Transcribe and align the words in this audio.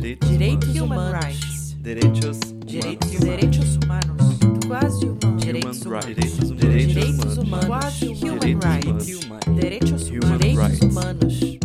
Direitos, 0.00 0.30
Direitos 0.30 0.80
humanos. 0.80 1.12
humanos. 1.12 1.76
Direitos, 1.82 2.38
Direitos, 2.64 3.10
humanos. 3.10 3.20
direitos 3.20 3.76
humanos. 3.76 4.66
Quase 4.66 5.04
humanos. 5.04 5.44
Direitos 5.44 5.80
Direitos 5.80 6.06
humanos. 6.06 6.16
humanos. 6.16 6.56
Direitos 6.56 7.36
humanos. 7.36 7.38
humanos. 7.38 7.66
Quase 7.66 8.06
Human 8.06 8.54
humanos. 8.54 8.64
rights. 8.64 9.06
Direitos 9.06 9.56
Direitos 9.56 10.08
Human 10.08 10.38
direitos 10.38 10.80
humanos. 10.80 11.58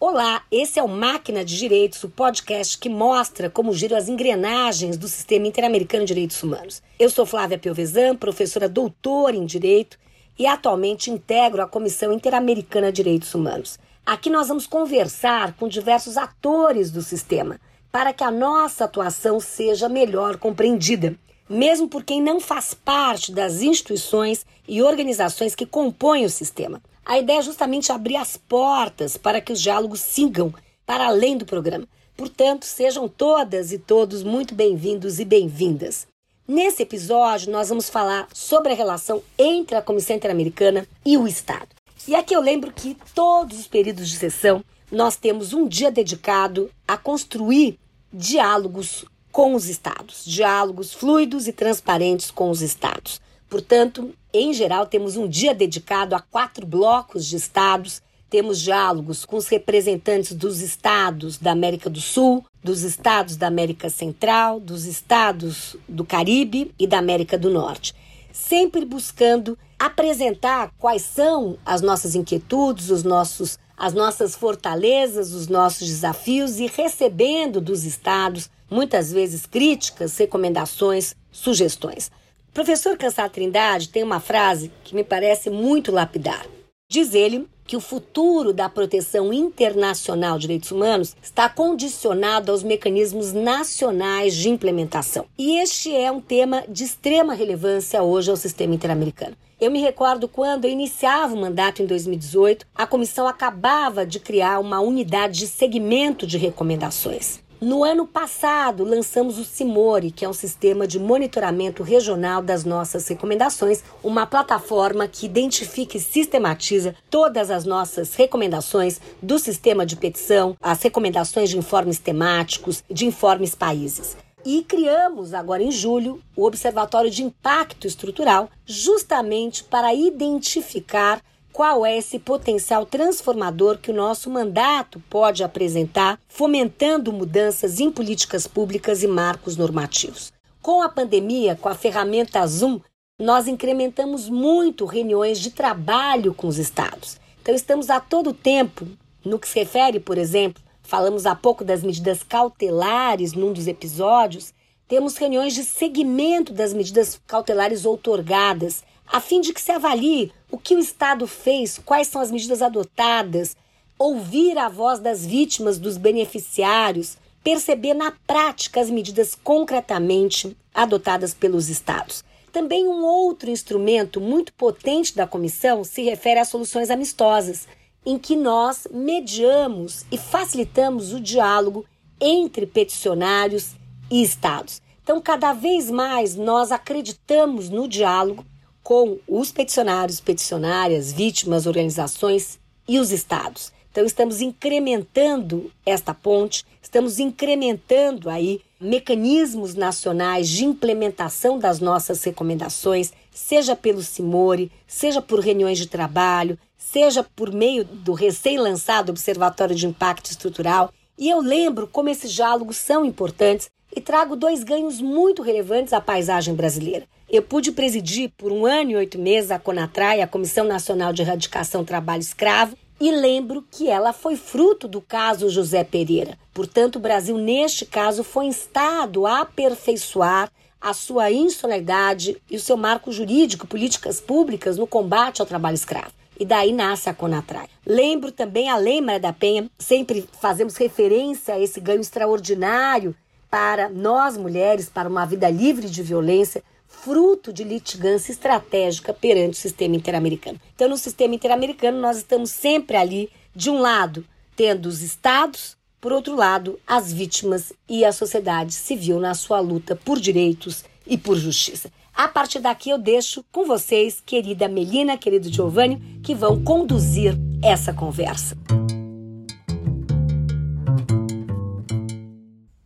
Olá, 0.00 0.42
esse 0.50 0.80
é 0.80 0.82
o 0.82 0.88
Máquina 0.88 1.44
de 1.44 1.56
Direitos, 1.56 2.02
o 2.02 2.08
podcast 2.08 2.76
que 2.76 2.88
mostra 2.88 3.48
como 3.48 3.72
giram 3.72 3.96
as 3.96 4.08
engrenagens 4.08 4.96
do 4.96 5.06
Sistema 5.06 5.46
Interamericano 5.46 6.04
de 6.04 6.12
Direitos 6.12 6.42
Humanos. 6.42 6.82
Eu 6.98 7.08
sou 7.08 7.24
Flávia 7.24 7.56
Piovesan, 7.56 8.16
professora 8.16 8.68
doutora 8.68 9.36
em 9.36 9.46
Direito 9.46 9.96
e 10.36 10.44
atualmente 10.44 11.08
integro 11.08 11.62
a 11.62 11.68
Comissão 11.68 12.12
Interamericana 12.12 12.90
de 12.90 12.96
Direitos 12.96 13.32
Humanos. 13.32 13.78
Aqui 14.04 14.28
nós 14.28 14.48
vamos 14.48 14.66
conversar 14.66 15.54
com 15.54 15.68
diversos 15.68 16.16
atores 16.16 16.90
do 16.90 17.02
sistema 17.02 17.60
para 17.92 18.12
que 18.12 18.24
a 18.24 18.32
nossa 18.32 18.84
atuação 18.84 19.38
seja 19.38 19.88
melhor 19.88 20.38
compreendida, 20.38 21.14
mesmo 21.48 21.88
por 21.88 22.02
quem 22.02 22.20
não 22.20 22.40
faz 22.40 22.74
parte 22.74 23.30
das 23.30 23.62
instituições 23.62 24.44
e 24.66 24.82
organizações 24.82 25.54
que 25.54 25.64
compõem 25.64 26.24
o 26.24 26.30
sistema. 26.30 26.82
A 27.04 27.18
ideia 27.18 27.38
é 27.38 27.42
justamente 27.42 27.92
abrir 27.92 28.16
as 28.16 28.36
portas 28.36 29.16
para 29.16 29.40
que 29.40 29.52
os 29.52 29.60
diálogos 29.60 30.00
sigam 30.00 30.52
para 30.84 31.06
além 31.06 31.36
do 31.36 31.46
programa. 31.46 31.86
Portanto, 32.16 32.64
sejam 32.64 33.08
todas 33.08 33.72
e 33.72 33.78
todos 33.78 34.24
muito 34.24 34.54
bem-vindos 34.54 35.20
e 35.20 35.24
bem-vindas. 35.24 36.08
Nesse 36.46 36.82
episódio, 36.82 37.52
nós 37.52 37.68
vamos 37.68 37.88
falar 37.88 38.26
sobre 38.34 38.72
a 38.72 38.76
relação 38.76 39.22
entre 39.38 39.76
a 39.76 39.82
Comissão 39.82 40.16
Interamericana 40.16 40.86
e 41.04 41.16
o 41.16 41.28
Estado. 41.28 41.68
E 42.06 42.16
aqui 42.16 42.34
eu 42.34 42.40
lembro 42.40 42.72
que 42.72 42.96
todos 43.14 43.60
os 43.60 43.68
períodos 43.68 44.08
de 44.08 44.16
sessão 44.16 44.64
nós 44.90 45.16
temos 45.16 45.52
um 45.52 45.68
dia 45.68 45.90
dedicado 45.90 46.68
a 46.86 46.96
construir 46.96 47.78
diálogos 48.12 49.04
com 49.30 49.54
os 49.54 49.68
estados, 49.68 50.24
diálogos 50.24 50.92
fluidos 50.92 51.46
e 51.46 51.52
transparentes 51.52 52.30
com 52.30 52.50
os 52.50 52.60
estados. 52.60 53.20
Portanto, 53.48 54.12
em 54.32 54.52
geral, 54.52 54.86
temos 54.86 55.16
um 55.16 55.28
dia 55.28 55.54
dedicado 55.54 56.14
a 56.14 56.20
quatro 56.20 56.66
blocos 56.66 57.26
de 57.26 57.36
estados. 57.36 58.02
Temos 58.28 58.60
diálogos 58.60 59.24
com 59.24 59.36
os 59.36 59.46
representantes 59.46 60.32
dos 60.32 60.60
estados 60.60 61.38
da 61.38 61.52
América 61.52 61.88
do 61.88 62.00
Sul, 62.00 62.44
dos 62.64 62.82
estados 62.82 63.36
da 63.36 63.46
América 63.46 63.88
Central, 63.88 64.58
dos 64.58 64.86
estados 64.86 65.76
do 65.88 66.04
Caribe 66.04 66.74
e 66.78 66.86
da 66.86 66.98
América 66.98 67.38
do 67.38 67.50
Norte, 67.50 67.94
sempre 68.32 68.84
buscando 68.84 69.58
apresentar 69.78 70.72
quais 70.78 71.02
são 71.02 71.58
as 71.64 71.80
nossas 71.82 72.14
inquietudes, 72.14 72.90
os 72.90 73.02
nossos, 73.02 73.58
as 73.76 73.92
nossas 73.92 74.34
fortalezas, 74.34 75.32
os 75.32 75.48
nossos 75.48 75.88
desafios 75.88 76.58
e 76.58 76.66
recebendo 76.66 77.60
dos 77.60 77.84
estados 77.84 78.48
muitas 78.70 79.12
vezes 79.12 79.44
críticas, 79.44 80.16
recomendações, 80.16 81.14
sugestões. 81.30 82.10
O 82.48 82.52
professor 82.52 82.96
Cansar 82.96 83.30
Trindade 83.30 83.88
tem 83.88 84.02
uma 84.02 84.20
frase 84.20 84.70
que 84.84 84.94
me 84.94 85.04
parece 85.04 85.50
muito 85.50 85.92
lapidar. 85.92 86.46
Diz 86.88 87.14
ele 87.14 87.48
que 87.72 87.76
o 87.76 87.80
futuro 87.80 88.52
da 88.52 88.68
proteção 88.68 89.32
internacional 89.32 90.34
de 90.34 90.42
direitos 90.42 90.70
humanos 90.70 91.16
está 91.22 91.48
condicionado 91.48 92.52
aos 92.52 92.62
mecanismos 92.62 93.32
nacionais 93.32 94.34
de 94.34 94.50
implementação. 94.50 95.24
E 95.38 95.56
este 95.56 95.90
é 95.96 96.12
um 96.12 96.20
tema 96.20 96.64
de 96.68 96.84
extrema 96.84 97.32
relevância 97.32 98.02
hoje 98.02 98.30
ao 98.30 98.36
sistema 98.36 98.74
interamericano. 98.74 99.34
Eu 99.58 99.70
me 99.70 99.80
recordo 99.80 100.28
quando 100.28 100.66
eu 100.66 100.70
iniciava 100.70 101.32
o 101.32 101.40
mandato 101.40 101.82
em 101.82 101.86
2018, 101.86 102.66
a 102.74 102.86
comissão 102.86 103.26
acabava 103.26 104.04
de 104.04 104.20
criar 104.20 104.58
uma 104.58 104.80
unidade 104.80 105.38
de 105.38 105.46
segmento 105.46 106.26
de 106.26 106.36
recomendações. 106.36 107.40
No 107.62 107.84
ano 107.84 108.08
passado, 108.08 108.82
lançamos 108.82 109.38
o 109.38 109.44
Simori, 109.44 110.10
que 110.10 110.24
é 110.24 110.28
um 110.28 110.32
sistema 110.32 110.84
de 110.84 110.98
monitoramento 110.98 111.84
regional 111.84 112.42
das 112.42 112.64
nossas 112.64 113.06
recomendações, 113.06 113.84
uma 114.02 114.26
plataforma 114.26 115.06
que 115.06 115.26
identifica 115.26 115.96
e 115.96 116.00
sistematiza 116.00 116.92
todas 117.08 117.52
as 117.52 117.64
nossas 117.64 118.16
recomendações 118.16 119.00
do 119.22 119.38
sistema 119.38 119.86
de 119.86 119.94
petição, 119.94 120.56
as 120.60 120.82
recomendações 120.82 121.50
de 121.50 121.56
informes 121.56 122.00
temáticos, 122.00 122.82
de 122.90 123.06
informes 123.06 123.54
países. 123.54 124.16
E 124.44 124.64
criamos 124.64 125.32
agora 125.32 125.62
em 125.62 125.70
julho 125.70 126.20
o 126.34 126.44
Observatório 126.44 127.12
de 127.12 127.22
Impacto 127.22 127.86
Estrutural, 127.86 128.50
justamente 128.66 129.62
para 129.62 129.94
identificar 129.94 131.22
qual 131.52 131.84
é 131.84 131.96
esse 131.96 132.18
potencial 132.18 132.86
transformador 132.86 133.78
que 133.78 133.90
o 133.90 133.94
nosso 133.94 134.30
mandato 134.30 135.02
pode 135.10 135.44
apresentar, 135.44 136.18
fomentando 136.26 137.12
mudanças 137.12 137.78
em 137.78 137.90
políticas 137.90 138.46
públicas 138.46 139.02
e 139.02 139.06
marcos 139.06 139.56
normativos. 139.56 140.32
Com 140.62 140.82
a 140.82 140.88
pandemia, 140.88 141.54
com 141.60 141.68
a 141.68 141.74
ferramenta 141.74 142.46
Zoom, 142.46 142.80
nós 143.20 143.46
incrementamos 143.46 144.28
muito 144.28 144.86
reuniões 144.86 145.38
de 145.38 145.50
trabalho 145.50 146.32
com 146.32 146.48
os 146.48 146.58
estados. 146.58 147.20
Então, 147.42 147.54
estamos 147.54 147.90
a 147.90 148.00
todo 148.00 148.32
tempo, 148.32 148.86
no 149.24 149.38
que 149.38 149.48
se 149.48 149.58
refere, 149.58 150.00
por 150.00 150.16
exemplo, 150.16 150.62
falamos 150.82 151.26
há 151.26 151.34
pouco 151.34 151.64
das 151.64 151.82
medidas 151.82 152.22
cautelares 152.22 153.32
num 153.32 153.52
dos 153.52 153.66
episódios, 153.66 154.54
temos 154.88 155.16
reuniões 155.16 155.54
de 155.54 155.64
seguimento 155.64 156.52
das 156.52 156.72
medidas 156.74 157.20
cautelares 157.26 157.84
outorgadas, 157.84 158.84
a 159.06 159.20
fim 159.20 159.40
de 159.40 159.52
que 159.52 159.60
se 159.60 159.72
avalie 159.72 160.32
o 160.50 160.58
que 160.58 160.74
o 160.74 160.78
Estado 160.78 161.26
fez, 161.26 161.78
quais 161.84 162.08
são 162.08 162.20
as 162.20 162.30
medidas 162.30 162.62
adotadas, 162.62 163.56
ouvir 163.98 164.58
a 164.58 164.68
voz 164.68 164.98
das 164.98 165.24
vítimas, 165.24 165.78
dos 165.78 165.96
beneficiários, 165.96 167.16
perceber 167.42 167.94
na 167.94 168.12
prática 168.26 168.80
as 168.80 168.90
medidas 168.90 169.34
concretamente 169.34 170.56
adotadas 170.74 171.34
pelos 171.34 171.68
Estados. 171.68 172.24
Também 172.52 172.86
um 172.86 173.04
outro 173.04 173.50
instrumento 173.50 174.20
muito 174.20 174.52
potente 174.52 175.16
da 175.16 175.26
comissão 175.26 175.84
se 175.84 176.02
refere 176.02 176.40
às 176.40 176.48
soluções 176.48 176.90
amistosas, 176.90 177.66
em 178.04 178.18
que 178.18 178.36
nós 178.36 178.86
mediamos 178.90 180.04
e 180.10 180.18
facilitamos 180.18 181.12
o 181.12 181.20
diálogo 181.20 181.84
entre 182.20 182.66
peticionários 182.66 183.74
e 184.10 184.22
Estados. 184.22 184.82
Então, 185.02 185.20
cada 185.20 185.52
vez 185.52 185.90
mais 185.90 186.36
nós 186.36 186.70
acreditamos 186.70 187.68
no 187.68 187.88
diálogo 187.88 188.44
com 188.82 189.18
os 189.28 189.52
peticionários, 189.52 190.20
peticionárias, 190.20 191.12
vítimas, 191.12 191.66
organizações 191.66 192.58
e 192.88 192.98
os 192.98 193.12
estados. 193.12 193.72
Então 193.90 194.04
estamos 194.04 194.40
incrementando 194.40 195.70
esta 195.84 196.14
ponte, 196.14 196.64
estamos 196.82 197.18
incrementando 197.18 198.30
aí 198.30 198.60
mecanismos 198.80 199.74
nacionais 199.74 200.48
de 200.48 200.64
implementação 200.64 201.58
das 201.58 201.78
nossas 201.78 202.24
recomendações, 202.24 203.12
seja 203.30 203.76
pelo 203.76 204.02
Simori, 204.02 204.72
seja 204.86 205.20
por 205.20 205.40
reuniões 205.40 205.78
de 205.78 205.86
trabalho, 205.86 206.58
seja 206.76 207.22
por 207.22 207.52
meio 207.52 207.84
do 207.84 208.12
recém-lançado 208.12 209.10
Observatório 209.10 209.76
de 209.76 209.86
Impacto 209.86 210.30
Estrutural. 210.30 210.92
E 211.18 211.28
eu 211.28 211.40
lembro 211.40 211.86
como 211.86 212.08
esses 212.08 212.32
diálogos 212.32 212.78
são 212.78 213.04
importantes 213.04 213.70
e 213.94 214.00
trago 214.00 214.34
dois 214.34 214.64
ganhos 214.64 215.00
muito 215.00 215.42
relevantes 215.42 215.92
à 215.92 216.00
paisagem 216.00 216.54
brasileira. 216.54 217.06
Eu 217.32 217.40
pude 217.40 217.72
presidir 217.72 218.30
por 218.36 218.52
um 218.52 218.66
ano 218.66 218.90
e 218.90 218.96
oito 218.96 219.18
meses 219.18 219.50
a 219.50 219.58
CONATRAI, 219.58 220.20
a 220.20 220.26
Comissão 220.26 220.66
Nacional 220.66 221.14
de 221.14 221.22
Erradicação 221.22 221.82
do 221.82 221.86
Trabalho 221.86 222.20
Escravo, 222.20 222.76
e 223.00 223.10
lembro 223.10 223.64
que 223.70 223.88
ela 223.88 224.12
foi 224.12 224.36
fruto 224.36 224.86
do 224.86 225.00
caso 225.00 225.48
José 225.48 225.82
Pereira. 225.82 226.36
Portanto, 226.52 226.96
o 226.96 227.00
Brasil, 227.00 227.38
neste 227.38 227.86
caso, 227.86 228.22
foi 228.22 228.44
instado 228.44 229.26
a 229.26 229.40
aperfeiçoar 229.40 230.52
a 230.78 230.92
sua 230.92 231.30
insolidariedade 231.30 232.36
e 232.50 232.56
o 232.56 232.60
seu 232.60 232.76
marco 232.76 233.10
jurídico, 233.10 233.66
políticas 233.66 234.20
públicas 234.20 234.76
no 234.76 234.86
combate 234.86 235.40
ao 235.40 235.46
trabalho 235.46 235.74
escravo. 235.74 236.12
E 236.38 236.44
daí 236.44 236.70
nasce 236.70 237.08
a 237.08 237.14
Conatrai. 237.14 237.66
Lembro 237.86 238.30
também 238.30 238.68
a 238.68 238.76
Lei 238.76 239.00
Maria 239.00 239.20
da 239.20 239.32
Penha, 239.32 239.70
sempre 239.78 240.28
fazemos 240.38 240.76
referência 240.76 241.54
a 241.54 241.58
esse 241.58 241.80
ganho 241.80 242.02
extraordinário 242.02 243.16
para 243.50 243.88
nós 243.88 244.36
mulheres, 244.36 244.90
para 244.90 245.08
uma 245.08 245.24
vida 245.24 245.48
livre 245.48 245.88
de 245.88 246.02
violência, 246.02 246.62
fruto 247.02 247.52
de 247.52 247.64
litigância 247.64 248.30
estratégica 248.30 249.12
perante 249.12 249.54
o 249.54 249.60
sistema 249.60 249.96
interamericano. 249.96 250.60
Então, 250.74 250.88
no 250.88 250.96
sistema 250.96 251.34
interamericano, 251.34 252.00
nós 252.00 252.18
estamos 252.18 252.50
sempre 252.50 252.96
ali, 252.96 253.28
de 253.54 253.68
um 253.68 253.80
lado, 253.80 254.24
tendo 254.54 254.86
os 254.86 255.02
estados, 255.02 255.76
por 256.00 256.12
outro 256.12 256.36
lado, 256.36 256.78
as 256.86 257.12
vítimas 257.12 257.72
e 257.88 258.04
a 258.04 258.12
sociedade 258.12 258.72
civil 258.72 259.18
na 259.18 259.34
sua 259.34 259.58
luta 259.58 259.96
por 259.96 260.20
direitos 260.20 260.84
e 261.04 261.18
por 261.18 261.36
justiça. 261.36 261.90
A 262.14 262.28
partir 262.28 262.60
daqui, 262.60 262.90
eu 262.90 262.98
deixo 262.98 263.44
com 263.50 263.64
vocês, 263.64 264.22
querida 264.24 264.68
Melina, 264.68 265.18
querido 265.18 265.52
Giovanni, 265.52 266.20
que 266.22 266.36
vão 266.36 266.62
conduzir 266.62 267.36
essa 267.62 267.92
conversa. 267.92 268.56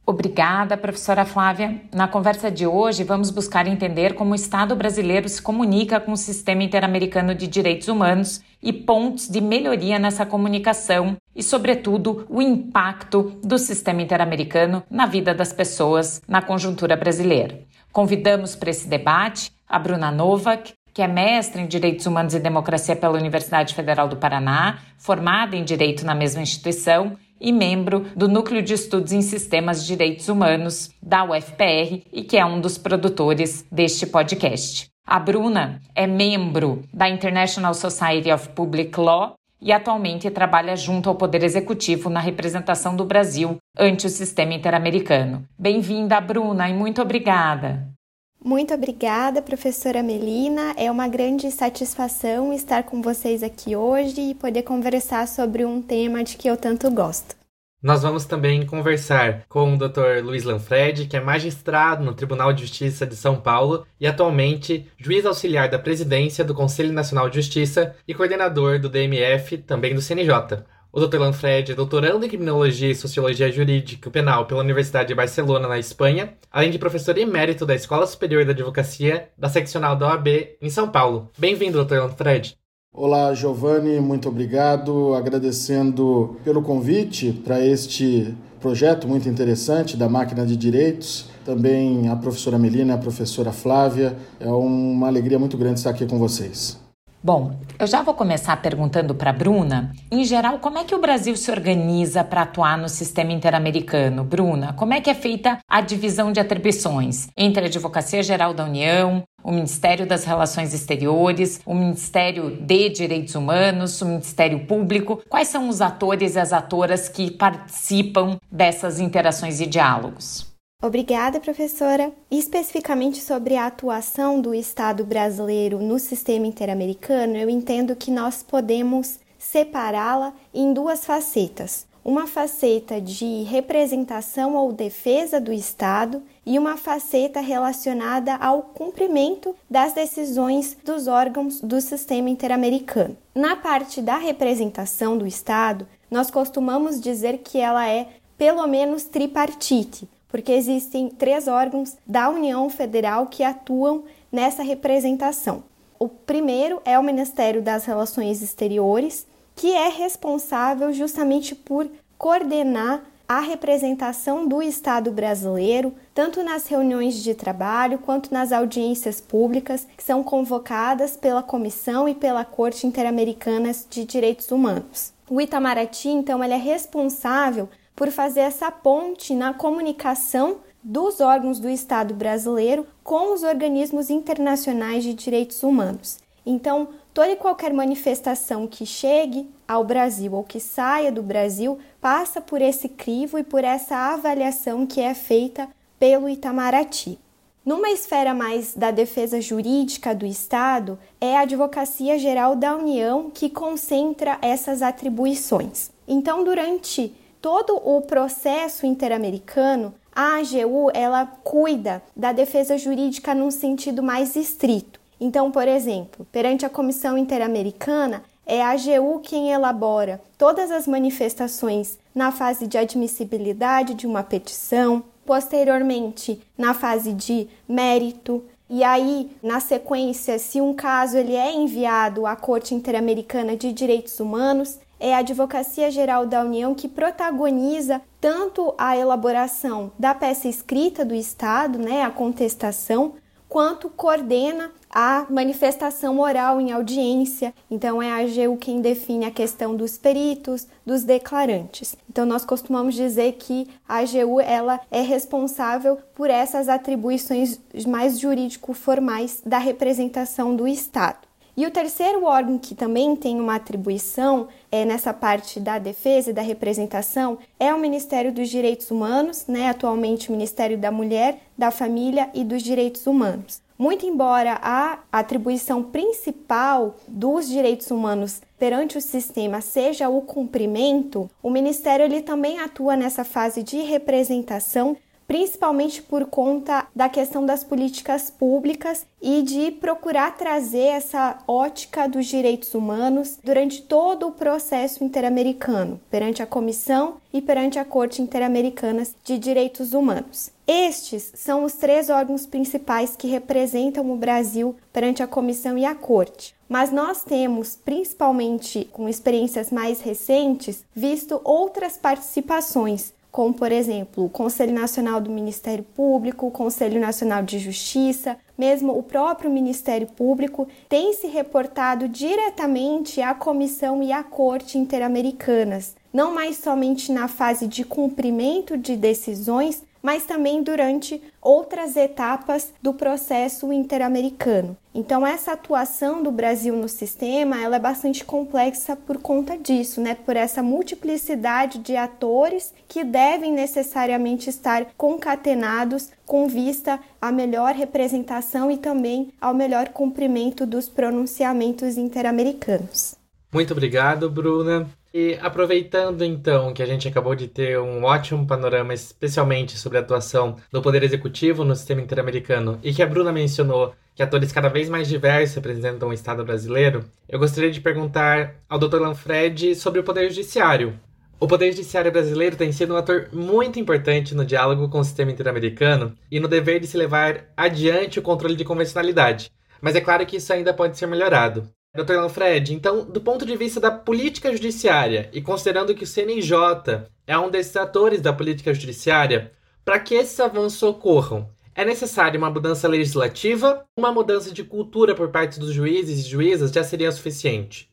Obrigada, 0.08 0.76
professora 0.76 1.24
Flávia. 1.24 1.80
Na 1.92 2.06
conversa 2.06 2.48
de 2.48 2.64
hoje, 2.64 3.02
vamos 3.02 3.28
buscar 3.28 3.66
entender 3.66 4.14
como 4.14 4.30
o 4.30 4.34
Estado 4.36 4.76
brasileiro 4.76 5.28
se 5.28 5.42
comunica 5.42 5.98
com 5.98 6.12
o 6.12 6.16
Sistema 6.16 6.62
Interamericano 6.62 7.34
de 7.34 7.48
Direitos 7.48 7.88
Humanos 7.88 8.40
e 8.62 8.72
pontos 8.72 9.28
de 9.28 9.40
melhoria 9.40 9.98
nessa 9.98 10.24
comunicação 10.24 11.16
e, 11.34 11.42
sobretudo, 11.42 12.24
o 12.30 12.40
impacto 12.40 13.36
do 13.42 13.58
sistema 13.58 14.00
interamericano 14.00 14.84
na 14.88 15.06
vida 15.06 15.34
das 15.34 15.52
pessoas 15.52 16.22
na 16.28 16.40
conjuntura 16.40 16.96
brasileira. 16.96 17.62
Convidamos 17.90 18.54
para 18.54 18.70
esse 18.70 18.86
debate 18.86 19.50
a 19.68 19.76
Bruna 19.76 20.12
Novak, 20.12 20.72
que 20.94 21.02
é 21.02 21.08
mestre 21.08 21.60
em 21.60 21.66
Direitos 21.66 22.06
Humanos 22.06 22.32
e 22.32 22.38
Democracia 22.38 22.94
pela 22.94 23.18
Universidade 23.18 23.74
Federal 23.74 24.06
do 24.06 24.16
Paraná, 24.16 24.78
formada 24.96 25.56
em 25.56 25.64
Direito 25.64 26.06
na 26.06 26.14
mesma 26.14 26.42
instituição 26.42 27.16
e 27.40 27.52
membro 27.52 28.06
do 28.16 28.28
Núcleo 28.28 28.62
de 28.62 28.74
Estudos 28.74 29.12
em 29.12 29.22
Sistemas 29.22 29.82
de 29.82 29.88
Direitos 29.88 30.28
Humanos 30.28 30.90
da 31.02 31.24
UFPR 31.24 32.02
e 32.12 32.22
que 32.22 32.36
é 32.36 32.44
um 32.44 32.60
dos 32.60 32.78
produtores 32.78 33.64
deste 33.70 34.06
podcast. 34.06 34.88
A 35.06 35.20
Bruna 35.20 35.80
é 35.94 36.06
membro 36.06 36.82
da 36.92 37.08
International 37.08 37.74
Society 37.74 38.30
of 38.32 38.48
Public 38.50 38.98
Law 38.98 39.34
e 39.60 39.72
atualmente 39.72 40.30
trabalha 40.30 40.76
junto 40.76 41.08
ao 41.08 41.14
Poder 41.14 41.42
Executivo 41.42 42.10
na 42.10 42.20
representação 42.20 42.94
do 42.94 43.04
Brasil 43.04 43.56
ante 43.78 44.06
o 44.06 44.10
sistema 44.10 44.54
interamericano. 44.54 45.44
Bem-vinda, 45.58 46.20
Bruna, 46.20 46.68
e 46.68 46.74
muito 46.74 47.00
obrigada. 47.00 47.95
Muito 48.44 48.72
obrigada, 48.72 49.42
professora 49.42 50.02
Melina. 50.02 50.74
É 50.76 50.90
uma 50.90 51.08
grande 51.08 51.50
satisfação 51.50 52.52
estar 52.52 52.84
com 52.84 53.02
vocês 53.02 53.42
aqui 53.42 53.74
hoje 53.74 54.20
e 54.20 54.34
poder 54.34 54.62
conversar 54.62 55.26
sobre 55.26 55.64
um 55.64 55.82
tema 55.82 56.22
de 56.22 56.36
que 56.36 56.48
eu 56.48 56.56
tanto 56.56 56.90
gosto. 56.90 57.34
Nós 57.82 58.02
vamos 58.02 58.24
também 58.24 58.64
conversar 58.64 59.44
com 59.48 59.74
o 59.74 59.76
Dr. 59.76 60.24
Luiz 60.24 60.44
Lanfred, 60.44 61.06
que 61.06 61.16
é 61.16 61.20
magistrado 61.20 62.04
no 62.04 62.14
Tribunal 62.14 62.52
de 62.52 62.62
Justiça 62.62 63.06
de 63.06 63.14
São 63.14 63.40
Paulo 63.40 63.86
e 64.00 64.06
atualmente 64.06 64.90
juiz 64.98 65.26
auxiliar 65.26 65.68
da 65.68 65.78
presidência 65.78 66.44
do 66.44 66.54
Conselho 66.54 66.92
Nacional 66.92 67.28
de 67.28 67.36
Justiça 67.36 67.94
e 68.08 68.14
coordenador 68.14 68.80
do 68.80 68.88
DMF, 68.88 69.58
também 69.58 69.94
do 69.94 70.00
CNJ. 70.00 70.64
O 70.96 71.06
Dr. 71.06 71.18
Lanfred 71.18 71.72
é 71.72 71.74
doutorando 71.74 72.24
em 72.24 72.28
Criminologia 72.30 72.90
e 72.90 72.94
Sociologia 72.94 73.52
Jurídica 73.52 74.10
Penal 74.10 74.46
pela 74.46 74.62
Universidade 74.62 75.08
de 75.08 75.14
Barcelona, 75.14 75.68
na 75.68 75.78
Espanha, 75.78 76.32
além 76.50 76.70
de 76.70 76.78
professor 76.78 77.18
emérito 77.18 77.66
da 77.66 77.74
Escola 77.74 78.06
Superior 78.06 78.46
da 78.46 78.52
Advocacia 78.52 79.28
da 79.36 79.50
Seccional 79.50 79.94
da 79.94 80.06
OAB 80.08 80.26
em 80.58 80.70
São 80.70 80.88
Paulo. 80.88 81.28
Bem-vindo, 81.36 81.84
Dr. 81.84 81.96
Lanfred. 81.96 82.56
Olá, 82.94 83.34
Giovanni, 83.34 84.00
muito 84.00 84.30
obrigado. 84.30 85.12
Agradecendo 85.12 86.38
pelo 86.42 86.62
convite 86.62 87.30
para 87.44 87.62
este 87.62 88.34
projeto 88.58 89.06
muito 89.06 89.28
interessante 89.28 89.98
da 89.98 90.08
Máquina 90.08 90.46
de 90.46 90.56
Direitos. 90.56 91.28
Também 91.44 92.08
a 92.08 92.16
professora 92.16 92.58
Melina, 92.58 92.94
a 92.94 92.98
professora 92.98 93.52
Flávia. 93.52 94.16
É 94.40 94.48
uma 94.48 95.08
alegria 95.08 95.38
muito 95.38 95.58
grande 95.58 95.78
estar 95.78 95.90
aqui 95.90 96.06
com 96.06 96.18
vocês. 96.18 96.85
Bom, 97.26 97.58
eu 97.76 97.88
já 97.88 98.02
vou 98.02 98.14
começar 98.14 98.56
perguntando 98.62 99.12
para 99.12 99.32
Bruna, 99.32 99.92
em 100.12 100.22
geral, 100.22 100.60
como 100.60 100.78
é 100.78 100.84
que 100.84 100.94
o 100.94 101.00
Brasil 101.00 101.34
se 101.34 101.50
organiza 101.50 102.22
para 102.22 102.42
atuar 102.42 102.78
no 102.78 102.88
sistema 102.88 103.32
interamericano? 103.32 104.22
Bruna, 104.22 104.72
como 104.74 104.94
é 104.94 105.00
que 105.00 105.10
é 105.10 105.14
feita 105.14 105.58
a 105.68 105.80
divisão 105.80 106.30
de 106.30 106.38
atribuições 106.38 107.26
entre 107.36 107.64
a 107.64 107.66
Advocacia 107.66 108.22
Geral 108.22 108.54
da 108.54 108.64
União, 108.64 109.24
o 109.42 109.50
Ministério 109.50 110.06
das 110.06 110.24
Relações 110.24 110.72
Exteriores, 110.72 111.60
o 111.66 111.74
Ministério 111.74 112.58
de 112.60 112.90
Direitos 112.90 113.34
Humanos, 113.34 114.00
o 114.00 114.06
Ministério 114.06 114.64
Público? 114.64 115.20
Quais 115.28 115.48
são 115.48 115.68
os 115.68 115.80
atores 115.80 116.36
e 116.36 116.38
as 116.38 116.52
atoras 116.52 117.08
que 117.08 117.32
participam 117.32 118.38
dessas 118.52 119.00
interações 119.00 119.60
e 119.60 119.66
diálogos? 119.66 120.55
Obrigada, 120.86 121.40
professora. 121.40 122.12
Especificamente 122.30 123.20
sobre 123.20 123.56
a 123.56 123.66
atuação 123.66 124.40
do 124.40 124.54
Estado 124.54 125.04
brasileiro 125.04 125.80
no 125.80 125.98
sistema 125.98 126.46
interamericano, 126.46 127.36
eu 127.36 127.50
entendo 127.50 127.96
que 127.96 128.10
nós 128.10 128.42
podemos 128.42 129.18
separá-la 129.36 130.32
em 130.54 130.72
duas 130.72 131.04
facetas. 131.04 131.86
Uma 132.04 132.28
faceta 132.28 133.00
de 133.00 133.42
representação 133.42 134.54
ou 134.54 134.72
defesa 134.72 135.40
do 135.40 135.52
Estado 135.52 136.22
e 136.44 136.56
uma 136.56 136.76
faceta 136.76 137.40
relacionada 137.40 138.36
ao 138.36 138.62
cumprimento 138.62 139.56
das 139.68 139.92
decisões 139.92 140.76
dos 140.84 141.08
órgãos 141.08 141.60
do 141.60 141.80
sistema 141.80 142.30
interamericano. 142.30 143.16
Na 143.34 143.56
parte 143.56 144.00
da 144.00 144.18
representação 144.18 145.18
do 145.18 145.26
Estado, 145.26 145.88
nós 146.08 146.30
costumamos 146.30 147.00
dizer 147.00 147.38
que 147.38 147.58
ela 147.58 147.88
é 147.88 148.06
pelo 148.38 148.64
menos 148.68 149.04
tripartite 149.04 150.08
porque 150.28 150.52
existem 150.52 151.08
três 151.08 151.48
órgãos 151.48 151.96
da 152.06 152.28
União 152.28 152.68
Federal 152.68 153.26
que 153.26 153.42
atuam 153.42 154.04
nessa 154.30 154.62
representação. 154.62 155.64
O 155.98 156.08
primeiro 156.08 156.80
é 156.84 156.98
o 156.98 157.02
Ministério 157.02 157.62
das 157.62 157.84
Relações 157.84 158.42
Exteriores, 158.42 159.26
que 159.54 159.72
é 159.72 159.88
responsável 159.88 160.92
justamente 160.92 161.54
por 161.54 161.88
coordenar 162.18 163.02
a 163.28 163.40
representação 163.40 164.46
do 164.46 164.62
Estado 164.62 165.10
brasileiro, 165.10 165.92
tanto 166.14 166.42
nas 166.44 166.66
reuniões 166.68 167.14
de 167.22 167.34
trabalho 167.34 167.98
quanto 167.98 168.32
nas 168.32 168.52
audiências 168.52 169.20
públicas 169.20 169.86
que 169.96 170.02
são 170.02 170.22
convocadas 170.22 171.16
pela 171.16 171.42
Comissão 171.42 172.08
e 172.08 172.14
pela 172.14 172.44
Corte 172.44 172.86
Interamericana 172.86 173.72
de 173.90 174.04
Direitos 174.04 174.50
Humanos. 174.52 175.12
O 175.28 175.40
Itamaraty, 175.40 176.08
então, 176.08 176.42
ele 176.44 176.54
é 176.54 176.58
responsável 176.58 177.68
por 177.96 178.10
fazer 178.10 178.40
essa 178.40 178.70
ponte 178.70 179.34
na 179.34 179.54
comunicação 179.54 180.58
dos 180.84 181.20
órgãos 181.20 181.58
do 181.58 181.68
Estado 181.68 182.14
brasileiro 182.14 182.86
com 183.02 183.32
os 183.32 183.42
organismos 183.42 184.10
internacionais 184.10 185.02
de 185.02 185.14
direitos 185.14 185.62
humanos. 185.62 186.18
Então, 186.44 186.90
toda 187.12 187.32
e 187.32 187.36
qualquer 187.36 187.72
manifestação 187.72 188.68
que 188.68 188.86
chegue 188.86 189.50
ao 189.66 189.82
Brasil 189.82 190.32
ou 190.32 190.44
que 190.44 190.60
saia 190.60 191.10
do 191.10 191.22
Brasil 191.22 191.76
passa 192.00 192.40
por 192.40 192.62
esse 192.62 192.88
crivo 192.88 193.36
e 193.36 193.42
por 193.42 193.64
essa 193.64 193.96
avaliação 193.96 194.86
que 194.86 195.00
é 195.00 195.12
feita 195.12 195.68
pelo 195.98 196.28
Itamaraty. 196.28 197.18
Numa 197.64 197.90
esfera 197.90 198.32
mais 198.32 198.74
da 198.74 198.92
defesa 198.92 199.40
jurídica 199.40 200.14
do 200.14 200.24
Estado, 200.24 200.96
é 201.20 201.36
a 201.36 201.40
Advocacia 201.40 202.16
Geral 202.16 202.54
da 202.54 202.76
União 202.76 203.28
que 203.28 203.50
concentra 203.50 204.38
essas 204.40 204.82
atribuições. 204.82 205.90
Então, 206.06 206.44
durante 206.44 207.12
todo 207.46 207.76
o 207.76 208.00
processo 208.00 208.84
interamericano, 208.86 209.94
a 210.12 210.38
AGU 210.38 210.90
ela 210.92 211.24
cuida 211.44 212.02
da 212.16 212.32
defesa 212.32 212.76
jurídica 212.76 213.36
num 213.36 213.52
sentido 213.52 214.02
mais 214.02 214.34
estrito. 214.34 214.98
Então, 215.20 215.52
por 215.52 215.68
exemplo, 215.68 216.26
perante 216.32 216.66
a 216.66 216.68
Comissão 216.68 217.16
Interamericana, 217.16 218.24
é 218.44 218.60
a 218.60 218.70
AGU 218.70 219.20
quem 219.20 219.52
elabora 219.52 220.20
todas 220.36 220.72
as 220.72 220.88
manifestações 220.88 222.00
na 222.12 222.32
fase 222.32 222.66
de 222.66 222.76
admissibilidade 222.76 223.94
de 223.94 224.08
uma 224.08 224.24
petição, 224.24 225.04
posteriormente 225.24 226.42
na 226.58 226.74
fase 226.74 227.12
de 227.12 227.46
mérito, 227.68 228.42
e 228.68 228.82
aí, 228.82 229.30
na 229.40 229.60
sequência, 229.60 230.40
se 230.40 230.60
um 230.60 230.74
caso 230.74 231.16
ele 231.16 231.36
é 231.36 231.54
enviado 231.54 232.26
à 232.26 232.34
Corte 232.34 232.74
Interamericana 232.74 233.56
de 233.56 233.72
Direitos 233.72 234.18
Humanos, 234.18 234.80
é 234.98 235.14
a 235.14 235.18
Advocacia 235.18 235.90
Geral 235.90 236.26
da 236.26 236.42
União 236.42 236.74
que 236.74 236.88
protagoniza 236.88 238.00
tanto 238.20 238.74
a 238.76 238.96
elaboração 238.96 239.92
da 239.98 240.14
peça 240.14 240.48
escrita 240.48 241.04
do 241.04 241.14
Estado, 241.14 241.78
né, 241.78 242.02
a 242.02 242.10
contestação, 242.10 243.14
quanto 243.48 243.88
coordena 243.88 244.72
a 244.90 245.26
manifestação 245.28 246.18
oral 246.18 246.60
em 246.60 246.72
audiência. 246.72 247.54
Então 247.70 248.02
é 248.02 248.10
a 248.10 248.16
AGU 248.16 248.56
quem 248.56 248.80
define 248.80 249.26
a 249.26 249.30
questão 249.30 249.76
dos 249.76 249.98
peritos, 249.98 250.66
dos 250.84 251.04
declarantes. 251.04 251.96
Então 252.08 252.24
nós 252.24 252.44
costumamos 252.44 252.94
dizer 252.94 253.32
que 253.32 253.68
a 253.88 253.98
AGU 253.98 254.40
ela 254.40 254.80
é 254.90 255.00
responsável 255.00 255.98
por 256.14 256.30
essas 256.30 256.68
atribuições 256.68 257.60
mais 257.86 258.18
jurídico-formais 258.18 259.42
da 259.44 259.58
representação 259.58 260.56
do 260.56 260.66
Estado. 260.66 261.25
E 261.56 261.64
o 261.64 261.70
terceiro 261.70 262.24
órgão 262.24 262.58
que 262.58 262.74
também 262.74 263.16
tem 263.16 263.40
uma 263.40 263.54
atribuição 263.54 264.48
é, 264.70 264.84
nessa 264.84 265.14
parte 265.14 265.58
da 265.58 265.78
defesa 265.78 266.30
e 266.30 266.34
da 266.34 266.42
representação 266.42 267.38
é 267.58 267.72
o 267.72 267.78
Ministério 267.78 268.30
dos 268.30 268.50
Direitos 268.50 268.90
Humanos, 268.90 269.46
né, 269.48 269.70
atualmente 269.70 270.28
o 270.28 270.32
Ministério 270.32 270.76
da 270.76 270.90
Mulher, 270.90 271.40
da 271.56 271.70
Família 271.70 272.28
e 272.34 272.44
dos 272.44 272.62
Direitos 272.62 273.06
Humanos. 273.06 273.64
Muito 273.78 274.06
embora 274.06 274.58
a 274.62 275.00
atribuição 275.12 275.82
principal 275.82 276.96
dos 277.06 277.46
direitos 277.46 277.90
humanos 277.90 278.40
perante 278.58 278.96
o 278.96 279.02
sistema 279.02 279.60
seja 279.60 280.08
o 280.08 280.22
cumprimento, 280.22 281.30
o 281.42 281.50
Ministério 281.50 282.04
ele 282.04 282.22
também 282.22 282.58
atua 282.58 282.96
nessa 282.96 283.22
fase 283.22 283.62
de 283.62 283.82
representação 283.82 284.96
principalmente 285.26 286.02
por 286.02 286.26
conta 286.26 286.86
da 286.94 287.08
questão 287.08 287.44
das 287.44 287.64
políticas 287.64 288.30
públicas 288.30 289.04
e 289.20 289.42
de 289.42 289.70
procurar 289.72 290.36
trazer 290.36 290.86
essa 290.86 291.38
ótica 291.46 292.08
dos 292.08 292.26
direitos 292.26 292.74
humanos 292.74 293.38
durante 293.42 293.82
todo 293.82 294.28
o 294.28 294.32
processo 294.32 295.02
interamericano, 295.02 296.00
perante 296.10 296.42
a 296.42 296.46
Comissão 296.46 297.16
e 297.32 297.42
perante 297.42 297.78
a 297.78 297.84
Corte 297.84 298.22
Interamericana 298.22 299.02
de 299.24 299.38
Direitos 299.38 299.92
Humanos. 299.92 300.50
Estes 300.66 301.32
são 301.34 301.62
os 301.62 301.74
três 301.74 302.10
órgãos 302.10 302.44
principais 302.44 303.14
que 303.16 303.28
representam 303.28 304.10
o 304.10 304.16
Brasil 304.16 304.74
perante 304.92 305.22
a 305.22 305.26
Comissão 305.26 305.78
e 305.78 305.84
a 305.84 305.94
Corte. 305.94 306.56
Mas 306.68 306.90
nós 306.90 307.22
temos, 307.22 307.76
principalmente 307.76 308.88
com 308.92 309.08
experiências 309.08 309.70
mais 309.70 310.00
recentes, 310.00 310.84
visto 310.92 311.40
outras 311.44 311.96
participações 311.96 313.12
como, 313.36 313.52
por 313.52 313.70
exemplo, 313.70 314.24
o 314.24 314.30
Conselho 314.30 314.72
Nacional 314.72 315.20
do 315.20 315.30
Ministério 315.30 315.84
Público, 315.84 316.46
o 316.46 316.50
Conselho 316.50 316.98
Nacional 316.98 317.42
de 317.42 317.58
Justiça, 317.58 318.38
mesmo 318.56 318.98
o 318.98 319.02
próprio 319.02 319.50
Ministério 319.50 320.06
Público, 320.06 320.66
tem 320.88 321.12
se 321.12 321.26
reportado 321.26 322.08
diretamente 322.08 323.20
à 323.20 323.34
Comissão 323.34 324.02
e 324.02 324.10
à 324.10 324.24
Corte 324.24 324.78
Interamericanas, 324.78 325.94
não 326.14 326.32
mais 326.32 326.56
somente 326.56 327.12
na 327.12 327.28
fase 327.28 327.66
de 327.66 327.84
cumprimento 327.84 328.74
de 328.74 328.96
decisões, 328.96 329.82
mas 330.06 330.24
também 330.24 330.62
durante 330.62 331.20
outras 331.42 331.96
etapas 331.96 332.72
do 332.80 332.94
processo 332.94 333.72
interamericano. 333.72 334.76
Então 334.94 335.26
essa 335.26 335.54
atuação 335.54 336.22
do 336.22 336.30
Brasil 336.30 336.76
no 336.76 336.88
sistema, 336.88 337.60
ela 337.60 337.74
é 337.74 337.80
bastante 337.80 338.24
complexa 338.24 338.94
por 338.94 339.18
conta 339.18 339.58
disso, 339.58 340.00
né? 340.00 340.14
Por 340.14 340.36
essa 340.36 340.62
multiplicidade 340.62 341.80
de 341.80 341.96
atores 341.96 342.72
que 342.86 343.02
devem 343.02 343.52
necessariamente 343.52 344.48
estar 344.48 344.86
concatenados 344.96 346.10
com 346.24 346.46
vista 346.46 347.00
à 347.20 347.32
melhor 347.32 347.74
representação 347.74 348.70
e 348.70 348.76
também 348.76 349.32
ao 349.40 349.52
melhor 349.52 349.88
cumprimento 349.88 350.64
dos 350.64 350.88
pronunciamentos 350.88 351.96
interamericanos. 351.96 353.16
Muito 353.52 353.72
obrigado, 353.72 354.30
Bruna. 354.30 354.88
E 355.18 355.38
aproveitando 355.40 356.22
então 356.22 356.74
que 356.74 356.82
a 356.82 356.86
gente 356.86 357.08
acabou 357.08 357.34
de 357.34 357.48
ter 357.48 357.80
um 357.80 358.04
ótimo 358.04 358.46
panorama, 358.46 358.92
especialmente 358.92 359.78
sobre 359.78 359.96
a 359.96 360.02
atuação 360.02 360.56
do 360.70 360.82
Poder 360.82 361.02
Executivo 361.02 361.64
no 361.64 361.74
sistema 361.74 362.02
interamericano, 362.02 362.78
e 362.82 362.92
que 362.92 363.02
a 363.02 363.06
Bruna 363.06 363.32
mencionou 363.32 363.94
que 364.14 364.22
atores 364.22 364.52
cada 364.52 364.68
vez 364.68 364.90
mais 364.90 365.08
diversos 365.08 365.56
representam 365.56 366.10
o 366.10 366.12
Estado 366.12 366.44
brasileiro, 366.44 367.02
eu 367.26 367.38
gostaria 367.38 367.70
de 367.70 367.80
perguntar 367.80 368.56
ao 368.68 368.78
Dr. 368.78 369.00
Lanfred 369.00 369.74
sobre 369.74 370.00
o 370.00 370.04
Poder 370.04 370.28
Judiciário. 370.28 371.00
O 371.40 371.46
Poder 371.46 371.72
Judiciário 371.72 372.12
brasileiro 372.12 372.54
tem 372.54 372.70
sido 372.70 372.92
um 372.92 372.98
ator 372.98 373.30
muito 373.32 373.80
importante 373.80 374.34
no 374.34 374.44
diálogo 374.44 374.86
com 374.90 374.98
o 374.98 375.04
sistema 375.04 375.30
interamericano 375.30 376.14
e 376.30 376.38
no 376.38 376.46
dever 376.46 376.78
de 376.78 376.86
se 376.86 376.98
levar 376.98 377.46
adiante 377.56 378.18
o 378.18 378.22
controle 378.22 378.54
de 378.54 378.66
convencionalidade. 378.66 379.50
Mas 379.80 379.96
é 379.96 380.00
claro 380.02 380.26
que 380.26 380.36
isso 380.36 380.52
ainda 380.52 380.74
pode 380.74 380.98
ser 380.98 381.06
melhorado. 381.06 381.66
Dr. 381.96 382.14
Lanfred, 382.14 382.72
então, 382.72 383.04
do 383.04 383.20
ponto 383.20 383.46
de 383.46 383.56
vista 383.56 383.80
da 383.80 383.90
política 383.90 384.52
judiciária, 384.52 385.30
e 385.32 385.40
considerando 385.40 385.94
que 385.94 386.04
o 386.04 386.06
CNJ 386.06 387.08
é 387.26 387.38
um 387.38 387.50
desses 387.50 387.76
atores 387.76 388.20
da 388.20 388.32
política 388.32 388.72
judiciária, 388.72 389.52
para 389.84 389.98
que 389.98 390.14
esses 390.14 390.38
avanços 390.38 390.82
ocorram, 390.82 391.48
é 391.74 391.84
necessária 391.84 392.38
uma 392.38 392.50
mudança 392.50 392.88
legislativa 392.88 393.84
uma 393.98 394.10
mudança 394.10 394.50
de 394.50 394.64
cultura 394.64 395.14
por 395.14 395.28
parte 395.28 395.60
dos 395.60 395.72
juízes 395.72 396.24
e 396.24 396.28
juízas 396.28 396.70
já 396.70 396.82
seria 396.82 397.12
suficiente? 397.12 397.88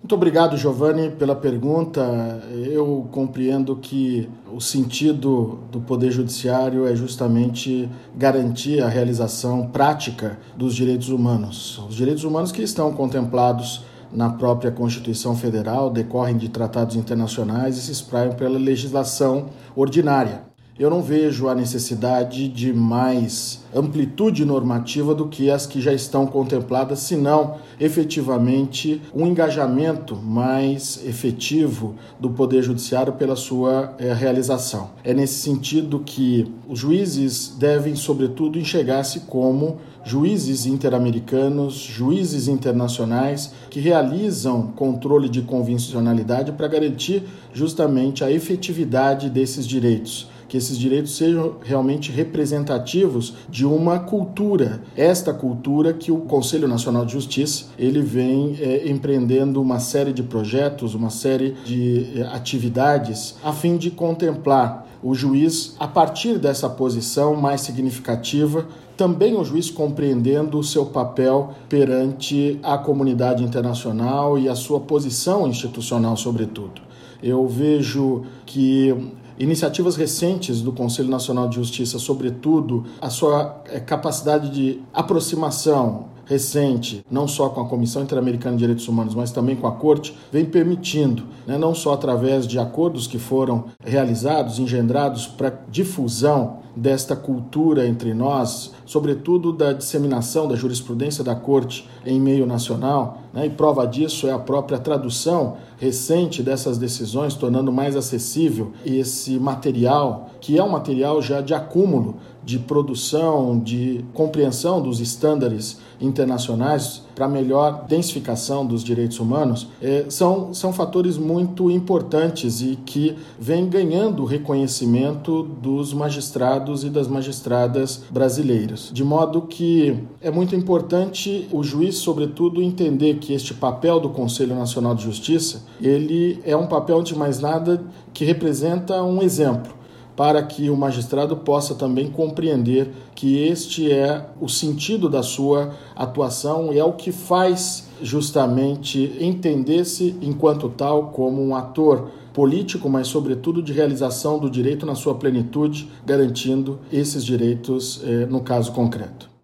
Muito 0.00 0.14
obrigado, 0.14 0.56
Giovanni, 0.56 1.10
pela 1.10 1.34
pergunta. 1.34 2.40
Eu 2.70 3.08
compreendo 3.10 3.76
que 3.76 4.28
o 4.50 4.60
sentido 4.60 5.58
do 5.70 5.80
Poder 5.80 6.10
Judiciário 6.10 6.86
é 6.86 6.94
justamente 6.94 7.90
garantir 8.16 8.80
a 8.80 8.88
realização 8.88 9.68
prática 9.68 10.38
dos 10.56 10.74
direitos 10.74 11.08
humanos. 11.08 11.78
Os 11.88 11.96
direitos 11.96 12.24
humanos 12.24 12.52
que 12.52 12.62
estão 12.62 12.92
contemplados 12.94 13.84
na 14.10 14.30
própria 14.30 14.70
Constituição 14.70 15.36
Federal 15.36 15.90
decorrem 15.90 16.38
de 16.38 16.48
tratados 16.48 16.96
internacionais 16.96 17.76
e 17.76 17.82
se 17.82 17.92
espraiam 17.92 18.32
pela 18.32 18.58
legislação 18.58 19.50
ordinária 19.76 20.47
eu 20.78 20.88
não 20.88 21.02
vejo 21.02 21.48
a 21.48 21.54
necessidade 21.56 22.46
de 22.48 22.72
mais 22.72 23.64
amplitude 23.74 24.44
normativa 24.44 25.12
do 25.12 25.26
que 25.26 25.50
as 25.50 25.66
que 25.66 25.80
já 25.80 25.92
estão 25.92 26.24
contempladas, 26.24 27.00
senão 27.00 27.56
efetivamente 27.80 29.02
um 29.12 29.26
engajamento 29.26 30.14
mais 30.14 31.04
efetivo 31.04 31.96
do 32.20 32.30
Poder 32.30 32.62
Judiciário 32.62 33.14
pela 33.14 33.34
sua 33.34 33.94
é, 33.98 34.12
realização. 34.12 34.90
É 35.02 35.12
nesse 35.12 35.40
sentido 35.40 35.98
que 35.98 36.52
os 36.68 36.78
juízes 36.78 37.54
devem, 37.58 37.96
sobretudo, 37.96 38.56
enxergar-se 38.56 39.20
como 39.20 39.78
juízes 40.04 40.64
interamericanos, 40.64 41.74
juízes 41.74 42.46
internacionais 42.46 43.52
que 43.68 43.80
realizam 43.80 44.68
controle 44.68 45.28
de 45.28 45.42
convencionalidade 45.42 46.52
para 46.52 46.68
garantir 46.68 47.24
justamente 47.52 48.22
a 48.22 48.30
efetividade 48.30 49.28
desses 49.28 49.66
direitos 49.66 50.28
que 50.48 50.56
esses 50.56 50.78
direitos 50.78 51.16
sejam 51.16 51.56
realmente 51.62 52.10
representativos 52.10 53.34
de 53.48 53.66
uma 53.66 53.98
cultura, 53.98 54.82
esta 54.96 55.32
cultura 55.32 55.92
que 55.92 56.10
o 56.10 56.20
Conselho 56.20 56.66
Nacional 56.66 57.04
de 57.04 57.12
Justiça 57.12 57.66
ele 57.78 58.00
vem 58.00 58.56
é, 58.60 58.88
empreendendo 58.88 59.60
uma 59.60 59.78
série 59.78 60.12
de 60.12 60.22
projetos, 60.22 60.94
uma 60.94 61.10
série 61.10 61.52
de 61.64 62.20
é, 62.20 62.22
atividades 62.34 63.36
a 63.42 63.52
fim 63.52 63.76
de 63.76 63.90
contemplar 63.90 64.86
o 65.02 65.14
juiz 65.14 65.76
a 65.78 65.86
partir 65.86 66.38
dessa 66.38 66.68
posição 66.68 67.36
mais 67.36 67.60
significativa 67.60 68.66
também 68.98 69.36
o 69.36 69.44
juiz 69.44 69.70
compreendendo 69.70 70.58
o 70.58 70.64
seu 70.64 70.84
papel 70.86 71.54
perante 71.68 72.58
a 72.64 72.76
comunidade 72.76 73.44
internacional 73.44 74.36
e 74.36 74.48
a 74.48 74.56
sua 74.56 74.80
posição 74.80 75.46
institucional, 75.46 76.16
sobretudo. 76.16 76.82
Eu 77.22 77.46
vejo 77.46 78.24
que 78.44 79.12
Iniciativas 79.38 79.94
recentes 79.94 80.60
do 80.60 80.72
Conselho 80.72 81.08
Nacional 81.08 81.48
de 81.48 81.54
Justiça, 81.54 81.98
sobretudo 81.98 82.84
a 83.00 83.08
sua 83.08 83.62
eh, 83.66 83.78
capacidade 83.78 84.50
de 84.50 84.80
aproximação 84.92 86.06
recente, 86.28 87.04
não 87.10 87.26
só 87.26 87.48
com 87.48 87.62
a 87.62 87.66
Comissão 87.66 88.02
Interamericana 88.02 88.54
de 88.54 88.60
Direitos 88.60 88.86
Humanos, 88.86 89.14
mas 89.14 89.30
também 89.30 89.56
com 89.56 89.66
a 89.66 89.72
Corte, 89.72 90.14
vem 90.30 90.44
permitindo, 90.44 91.24
né, 91.46 91.56
não 91.56 91.74
só 91.74 91.94
através 91.94 92.46
de 92.46 92.58
acordos 92.58 93.06
que 93.06 93.18
foram 93.18 93.64
realizados, 93.82 94.58
engendrados 94.58 95.26
para 95.26 95.58
difusão 95.70 96.58
desta 96.76 97.16
cultura 97.16 97.88
entre 97.88 98.12
nós, 98.12 98.72
sobretudo 98.84 99.52
da 99.52 99.72
disseminação 99.72 100.46
da 100.46 100.54
jurisprudência 100.54 101.24
da 101.24 101.34
Corte 101.34 101.88
em 102.04 102.20
meio 102.20 102.46
nacional, 102.46 103.22
né, 103.32 103.46
e 103.46 103.50
prova 103.50 103.86
disso 103.86 104.28
é 104.28 104.32
a 104.32 104.38
própria 104.38 104.78
tradução 104.78 105.56
recente 105.78 106.42
dessas 106.42 106.76
decisões, 106.76 107.34
tornando 107.34 107.72
mais 107.72 107.96
acessível 107.96 108.72
esse 108.84 109.38
material, 109.38 110.30
que 110.40 110.58
é 110.58 110.62
um 110.62 110.68
material 110.68 111.22
já 111.22 111.40
de 111.40 111.54
acúmulo 111.54 112.16
de 112.44 112.58
produção, 112.58 113.58
de 113.58 114.04
compreensão 114.14 114.80
dos 114.80 115.00
estándares 115.00 115.78
internacionais 116.00 117.02
para 117.14 117.26
melhor 117.26 117.84
densificação 117.88 118.64
dos 118.64 118.84
direitos 118.84 119.18
humanos, 119.18 119.68
é, 119.82 120.04
são, 120.08 120.54
são 120.54 120.72
fatores 120.72 121.18
muito 121.18 121.70
importantes 121.70 122.60
e 122.60 122.76
que 122.76 123.16
vêm 123.38 123.68
ganhando 123.68 124.24
reconhecimento 124.24 125.42
dos 125.42 125.92
magistrados 125.92 126.84
e 126.84 126.90
das 126.90 127.08
magistradas 127.08 128.04
brasileiras. 128.10 128.90
De 128.92 129.02
modo 129.02 129.42
que 129.42 129.98
é 130.20 130.30
muito 130.30 130.54
importante 130.54 131.48
o 131.50 131.62
juiz, 131.64 131.96
sobretudo, 131.96 132.62
entender 132.62 133.18
que 133.18 133.32
este 133.32 133.52
papel 133.52 133.98
do 133.98 134.10
Conselho 134.10 134.54
Nacional 134.54 134.94
de 134.94 135.02
Justiça, 135.02 135.64
ele 135.82 136.40
é 136.44 136.56
um 136.56 136.66
papel, 136.66 137.02
de 137.02 137.16
mais 137.16 137.40
nada, 137.40 137.82
que 138.12 138.24
representa 138.24 139.02
um 139.02 139.22
exemplo 139.22 139.77
para 140.18 140.42
que 140.42 140.68
o 140.68 140.76
magistrado 140.76 141.36
possa 141.36 141.76
também 141.76 142.10
compreender 142.10 142.90
que 143.14 143.38
este 143.38 143.92
é 143.92 144.26
o 144.40 144.48
sentido 144.48 145.08
da 145.08 145.22
sua 145.22 145.76
atuação 145.94 146.72
e 146.72 146.78
é 146.80 146.82
o 146.82 146.94
que 146.94 147.12
faz 147.12 147.88
justamente 148.02 149.16
entender-se 149.20 150.16
enquanto 150.20 150.68
tal 150.70 151.10
como 151.10 151.40
um 151.40 151.54
ator 151.54 152.10
político, 152.34 152.88
mas 152.88 153.06
sobretudo 153.06 153.62
de 153.62 153.72
realização 153.72 154.40
do 154.40 154.50
direito 154.50 154.84
na 154.84 154.96
sua 154.96 155.14
plenitude, 155.14 155.88
garantindo 156.04 156.80
esses 156.92 157.24
direitos 157.24 158.02
eh, 158.04 158.26
no 158.26 158.40
caso 158.40 158.72
concreto. 158.72 159.37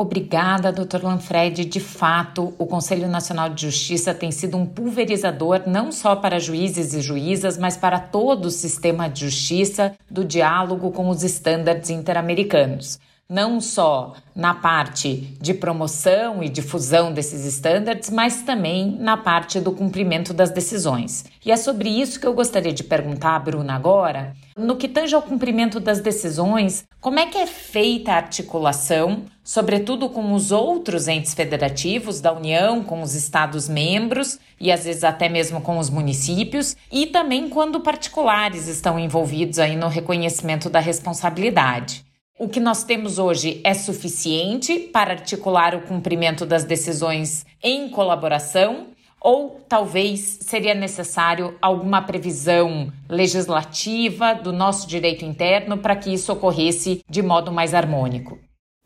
Obrigada, 0.00 0.72
Dr. 0.72 1.04
Lanfred. 1.04 1.62
De 1.66 1.78
fato, 1.78 2.54
o 2.56 2.64
Conselho 2.64 3.06
Nacional 3.06 3.50
de 3.50 3.66
Justiça 3.66 4.14
tem 4.14 4.30
sido 4.30 4.56
um 4.56 4.64
pulverizador 4.64 5.64
não 5.66 5.92
só 5.92 6.16
para 6.16 6.40
juízes 6.40 6.94
e 6.94 7.02
juízas, 7.02 7.58
mas 7.58 7.76
para 7.76 8.00
todo 8.00 8.46
o 8.46 8.50
sistema 8.50 9.10
de 9.10 9.26
justiça 9.26 9.94
do 10.10 10.24
diálogo 10.24 10.90
com 10.90 11.10
os 11.10 11.22
estándares 11.22 11.90
interamericanos. 11.90 12.98
Não 13.30 13.60
só 13.60 14.14
na 14.34 14.52
parte 14.52 15.36
de 15.40 15.54
promoção 15.54 16.42
e 16.42 16.48
difusão 16.48 17.12
desses 17.12 17.44
estándares, 17.44 18.10
mas 18.10 18.42
também 18.42 18.96
na 18.98 19.16
parte 19.16 19.60
do 19.60 19.70
cumprimento 19.70 20.34
das 20.34 20.50
decisões. 20.50 21.24
E 21.46 21.52
é 21.52 21.56
sobre 21.56 21.88
isso 21.88 22.18
que 22.18 22.26
eu 22.26 22.34
gostaria 22.34 22.72
de 22.72 22.82
perguntar 22.82 23.36
à 23.36 23.38
Bruna 23.38 23.74
agora. 23.74 24.34
No 24.58 24.76
que 24.76 24.88
tange 24.88 25.14
ao 25.14 25.22
cumprimento 25.22 25.78
das 25.78 26.00
decisões, 26.00 26.84
como 27.00 27.20
é 27.20 27.26
que 27.26 27.38
é 27.38 27.46
feita 27.46 28.12
a 28.12 28.16
articulação, 28.16 29.22
sobretudo 29.44 30.08
com 30.08 30.32
os 30.32 30.50
outros 30.50 31.06
entes 31.06 31.32
federativos 31.32 32.20
da 32.20 32.32
União, 32.32 32.82
com 32.82 33.00
os 33.00 33.14
Estados-membros 33.14 34.40
e 34.60 34.72
às 34.72 34.84
vezes 34.84 35.04
até 35.04 35.28
mesmo 35.28 35.60
com 35.60 35.78
os 35.78 35.88
municípios, 35.88 36.76
e 36.90 37.06
também 37.06 37.48
quando 37.48 37.80
particulares 37.80 38.66
estão 38.66 38.98
envolvidos 38.98 39.60
aí 39.60 39.76
no 39.76 39.86
reconhecimento 39.86 40.68
da 40.68 40.80
responsabilidade? 40.80 42.09
O 42.40 42.48
que 42.48 42.58
nós 42.58 42.82
temos 42.82 43.18
hoje 43.18 43.60
é 43.62 43.74
suficiente 43.74 44.78
para 44.78 45.12
articular 45.12 45.74
o 45.74 45.82
cumprimento 45.82 46.46
das 46.46 46.64
decisões 46.64 47.44
em 47.62 47.90
colaboração? 47.90 48.86
Ou 49.20 49.60
talvez 49.68 50.38
seria 50.40 50.74
necessário 50.74 51.58
alguma 51.60 52.00
previsão 52.00 52.90
legislativa 53.06 54.32
do 54.32 54.54
nosso 54.54 54.88
direito 54.88 55.22
interno 55.22 55.76
para 55.76 55.94
que 55.94 56.10
isso 56.14 56.32
ocorresse 56.32 57.04
de 57.06 57.20
modo 57.20 57.52
mais 57.52 57.74
harmônico? 57.74 58.38